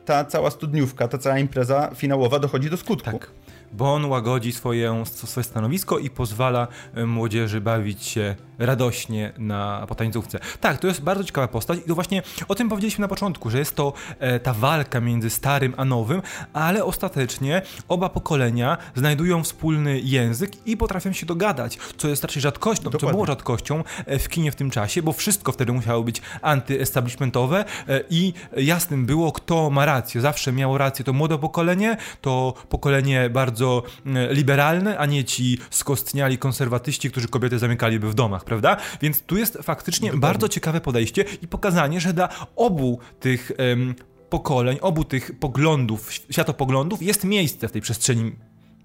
ta 0.04 0.24
cała 0.24 0.50
studniówka, 0.50 1.08
ta 1.08 1.18
cała 1.18 1.38
impreza 1.38 1.90
finałowa 1.94 2.38
dochodzi 2.38 2.70
do 2.70 2.76
skutku. 2.76 3.10
Tak 3.10 3.30
bo 3.74 3.94
on 3.94 4.04
łagodzi 4.04 4.52
swoje, 4.52 5.04
swoje 5.04 5.44
stanowisko 5.44 5.98
i 5.98 6.10
pozwala 6.10 6.68
młodzieży 7.06 7.60
bawić 7.60 8.04
się 8.04 8.36
radośnie 8.58 9.32
na 9.38 9.84
potańcówce. 9.88 10.38
Tak, 10.60 10.78
to 10.78 10.86
jest 10.86 11.02
bardzo 11.02 11.24
ciekawa 11.24 11.48
postać 11.48 11.78
i 11.78 11.82
to 11.82 11.94
właśnie 11.94 12.22
o 12.48 12.54
tym 12.54 12.68
powiedzieliśmy 12.68 13.02
na 13.02 13.08
początku, 13.08 13.50
że 13.50 13.58
jest 13.58 13.76
to 13.76 13.92
e, 14.18 14.40
ta 14.40 14.54
walka 14.54 15.00
między 15.00 15.30
starym 15.30 15.74
a 15.76 15.84
nowym, 15.84 16.22
ale 16.52 16.84
ostatecznie 16.84 17.62
oba 17.88 18.08
pokolenia 18.08 18.76
znajdują 18.94 19.42
wspólny 19.42 20.00
język 20.00 20.66
i 20.66 20.76
potrafią 20.76 21.12
się 21.12 21.26
dogadać, 21.26 21.78
co 21.96 22.08
jest 22.08 22.22
raczej 22.24 22.42
rzadkością, 22.42 22.84
Dokładnie. 22.84 23.08
co 23.08 23.12
było 23.12 23.26
rzadkością 23.26 23.84
e, 24.06 24.18
w 24.18 24.28
kinie 24.28 24.52
w 24.52 24.56
tym 24.56 24.70
czasie, 24.70 25.02
bo 25.02 25.12
wszystko 25.12 25.52
wtedy 25.52 25.72
musiało 25.72 26.02
być 26.02 26.22
antyestablishmentowe 26.42 27.64
e, 27.88 28.00
i 28.10 28.32
jasnym 28.56 29.06
było, 29.06 29.32
kto 29.32 29.70
ma 29.70 29.84
rację. 29.84 30.20
Zawsze 30.20 30.52
miało 30.52 30.78
rację 30.78 31.04
to 31.04 31.12
młode 31.12 31.38
pokolenie, 31.38 31.96
to 32.20 32.54
pokolenie 32.68 33.30
bardzo 33.30 33.63
e, 34.06 34.34
liberalne, 34.34 34.98
a 34.98 35.06
nie 35.06 35.24
ci 35.24 35.58
skostniali 35.70 36.38
konserwatyści, 36.38 37.10
którzy 37.10 37.28
kobiety 37.28 37.58
zamykaliby 37.58 38.08
w 38.08 38.14
domach 38.14 38.44
prawda? 38.44 38.76
Więc 39.02 39.22
tu 39.22 39.36
jest 39.36 39.58
faktycznie 39.62 40.08
Dokładnie. 40.08 40.20
bardzo 40.20 40.48
ciekawe 40.48 40.80
podejście 40.80 41.24
i 41.42 41.48
pokazanie, 41.48 42.00
że 42.00 42.12
dla 42.12 42.28
obu 42.56 42.98
tych 43.20 43.52
um, 43.58 43.94
pokoleń, 44.30 44.78
obu 44.80 45.04
tych 45.04 45.38
poglądów, 45.38 46.12
światopoglądów 46.12 47.02
jest 47.02 47.24
miejsce 47.24 47.68
w 47.68 47.72
tej 47.72 47.82
przestrzeni 47.82 48.32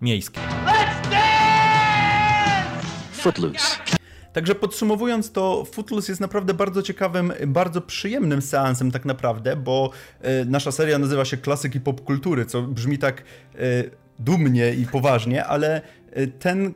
miejskiej. 0.01 0.43
Footloose. 3.11 3.77
Także 4.33 4.55
podsumowując 4.55 5.31
to, 5.31 5.65
Footloose 5.71 6.11
jest 6.11 6.21
naprawdę 6.21 6.53
bardzo 6.53 6.81
ciekawym, 6.81 7.33
bardzo 7.47 7.81
przyjemnym 7.81 8.41
seansem 8.41 8.91
tak 8.91 9.05
naprawdę, 9.05 9.55
bo 9.55 9.91
y, 10.41 10.45
nasza 10.45 10.71
seria 10.71 10.99
nazywa 10.99 11.25
się 11.25 11.37
Klasyki 11.37 11.79
Popkultury, 11.79 12.45
co 12.45 12.61
brzmi 12.61 12.97
tak 12.97 13.23
y, 13.55 13.91
dumnie 14.19 14.73
i 14.73 14.85
poważnie, 14.85 15.45
ale 15.45 15.81
y, 16.17 16.27
ten, 16.27 16.73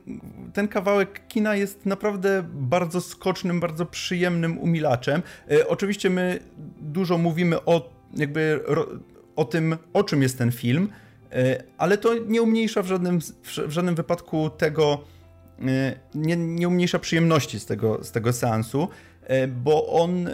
ten 0.53 0.67
kawałek 0.67 1.27
kina 1.27 1.56
jest 1.56 1.86
naprawdę 1.86 2.43
bardzo 2.53 3.01
skocznym, 3.01 3.60
bardzo 3.60 3.86
przyjemnym 3.86 4.58
umilaczem. 4.58 5.21
Y, 5.51 5.67
oczywiście 5.67 6.10
my 6.10 6.39
dużo 6.82 7.17
mówimy 7.17 7.65
o 7.65 7.93
jakby 8.15 8.63
o 9.36 9.45
tym, 9.45 9.77
o 9.93 10.03
czym 10.03 10.21
jest 10.21 10.38
ten 10.38 10.51
film, 10.51 10.89
y, 11.34 11.63
ale 11.77 11.97
to 11.97 12.13
nie 12.27 12.41
umniejsza 12.41 12.82
w 12.82 12.88
żadnym, 12.88 13.19
w 13.67 13.71
żadnym 13.71 13.95
wypadku 13.95 14.49
tego, 14.49 15.03
nie, 16.15 16.36
nie 16.38 16.67
umniejsza 16.67 16.99
przyjemności 16.99 17.60
z 17.60 17.65
tego, 17.65 18.03
z 18.03 18.12
tego 18.12 18.34
seansu, 18.34 18.88
bo 19.63 19.88
on 19.88 20.29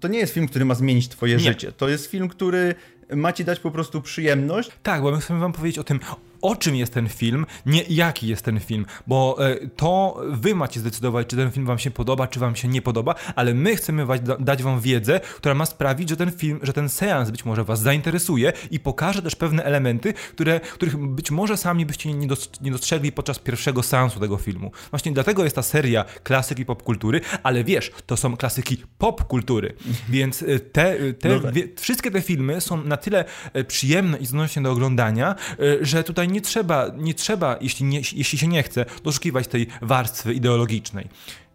to 0.00 0.08
nie 0.08 0.18
jest 0.18 0.34
film, 0.34 0.48
który 0.48 0.64
ma 0.64 0.74
zmienić 0.74 1.08
twoje 1.08 1.32
nie. 1.32 1.40
życie. 1.40 1.72
To 1.72 1.88
jest 1.88 2.06
film, 2.06 2.28
który 2.28 2.74
ma 3.16 3.32
ci 3.32 3.44
dać 3.44 3.60
po 3.60 3.70
prostu 3.70 4.02
przyjemność. 4.02 4.70
Tak, 4.82 5.02
bo 5.02 5.10
my 5.10 5.20
chcemy 5.20 5.40
wam 5.40 5.52
powiedzieć 5.52 5.78
o 5.78 5.84
tym, 5.84 6.00
o 6.42 6.56
czym 6.56 6.76
jest 6.76 6.94
ten 6.94 7.08
film, 7.08 7.46
nie 7.66 7.82
jaki 7.82 8.28
jest 8.28 8.42
ten 8.42 8.60
film, 8.60 8.86
bo 9.06 9.36
e, 9.40 9.68
to 9.68 10.20
wy 10.28 10.54
macie 10.54 10.80
zdecydować, 10.80 11.26
czy 11.26 11.36
ten 11.36 11.50
film 11.50 11.66
wam 11.66 11.78
się 11.78 11.90
podoba, 11.90 12.26
czy 12.26 12.40
wam 12.40 12.56
się 12.56 12.68
nie 12.68 12.82
podoba, 12.82 13.14
ale 13.36 13.54
my 13.54 13.76
chcemy 13.76 14.06
dać 14.40 14.62
wam 14.62 14.80
wiedzę, 14.80 15.20
która 15.20 15.54
ma 15.54 15.66
sprawić, 15.66 16.08
że 16.08 16.16
ten 16.16 16.32
film, 16.32 16.60
że 16.62 16.72
ten 16.72 16.88
seans 16.88 17.30
być 17.30 17.44
może 17.44 17.64
was 17.64 17.80
zainteresuje 17.80 18.52
i 18.70 18.80
pokaże 18.80 19.22
też 19.22 19.36
pewne 19.36 19.64
elementy, 19.64 20.12
które, 20.12 20.60
których 20.60 20.96
być 20.96 21.30
może 21.30 21.56
sami 21.56 21.86
byście 21.86 22.14
nie 22.60 22.70
dostrzegli 22.70 23.12
podczas 23.12 23.38
pierwszego 23.38 23.82
seansu 23.82 24.20
tego 24.20 24.36
filmu. 24.36 24.72
Właśnie 24.90 25.12
dlatego 25.12 25.44
jest 25.44 25.56
ta 25.56 25.62
seria 25.62 26.04
klasyki 26.22 26.64
popkultury, 26.64 27.20
ale 27.42 27.64
wiesz, 27.64 27.90
to 28.06 28.16
są 28.16 28.36
klasyki 28.36 28.82
popkultury, 28.98 29.74
więc 30.08 30.42
e, 30.42 30.60
te, 30.60 30.92
e, 30.92 31.12
te 31.12 31.28
no 31.28 31.40
tak. 31.40 31.54
wie, 31.54 31.68
wszystkie 31.76 32.10
te 32.10 32.22
filmy 32.22 32.60
są 32.60 32.84
na 32.84 32.96
tyle 32.96 33.24
przyjemne 33.68 34.18
i 34.18 34.26
znośnie 34.26 34.62
do 34.62 34.72
oglądania, 34.72 35.34
że 35.80 36.04
tutaj 36.04 36.27
nie 36.32 36.40
trzeba, 36.40 36.86
nie 36.96 37.14
trzeba 37.14 37.56
jeśli, 37.60 37.86
nie, 37.86 37.98
jeśli 37.98 38.38
się 38.38 38.48
nie 38.48 38.62
chce, 38.62 38.84
doszukiwać 39.04 39.48
tej 39.48 39.66
warstwy 39.82 40.34
ideologicznej. 40.34 41.08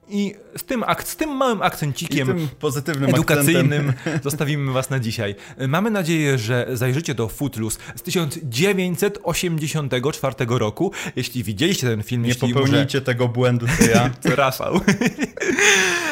I 0.09 0.35
z 0.57 0.63
tym, 0.63 0.83
z 1.03 1.15
tym 1.15 1.29
małym 1.29 1.61
akcencikiem 1.61 2.27
tym 2.27 2.49
pozytywnym 2.59 3.09
edukacyjnym 3.09 3.89
akcentem. 3.89 4.19
zostawimy 4.29 4.71
Was 4.71 4.89
na 4.89 4.99
dzisiaj. 4.99 5.35
Mamy 5.67 5.91
nadzieję, 5.91 6.37
że 6.37 6.67
zajrzycie 6.73 7.15
do 7.15 7.27
Footloose 7.27 7.79
z 7.95 8.01
1984 8.01 10.35
roku. 10.47 10.91
Jeśli 11.15 11.43
widzieliście 11.43 11.87
ten 11.87 12.03
film, 12.03 12.21
nie 12.21 12.27
jeśli 12.27 12.53
popełnijcie 12.53 12.97
może... 12.97 13.01
tego 13.01 13.27
błędu, 13.27 13.65
to 13.77 13.83
ja. 13.83 14.09
to 14.23 14.35
Rafał. 14.35 14.75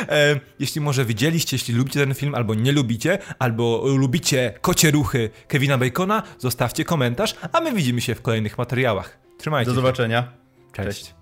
e, 0.09 0.39
jeśli 0.59 0.81
może 0.81 1.05
widzieliście, 1.05 1.55
jeśli 1.55 1.73
lubicie 1.73 1.99
ten 1.99 2.13
film, 2.13 2.35
albo 2.35 2.55
nie 2.55 2.71
lubicie, 2.71 3.17
albo 3.39 3.83
lubicie 3.87 4.53
kocie 4.61 4.91
ruchy 4.91 5.29
Kevina 5.47 5.77
Bacona, 5.77 6.23
zostawcie 6.39 6.85
komentarz, 6.85 7.35
a 7.51 7.61
my 7.61 7.73
widzimy 7.73 8.01
się 8.01 8.15
w 8.15 8.21
kolejnych 8.21 8.57
materiałach. 8.57 9.17
Trzymajcie 9.37 9.69
Do 9.69 9.75
zobaczenia. 9.75 10.31
Cześć. 10.73 10.99
Cześć. 10.99 11.13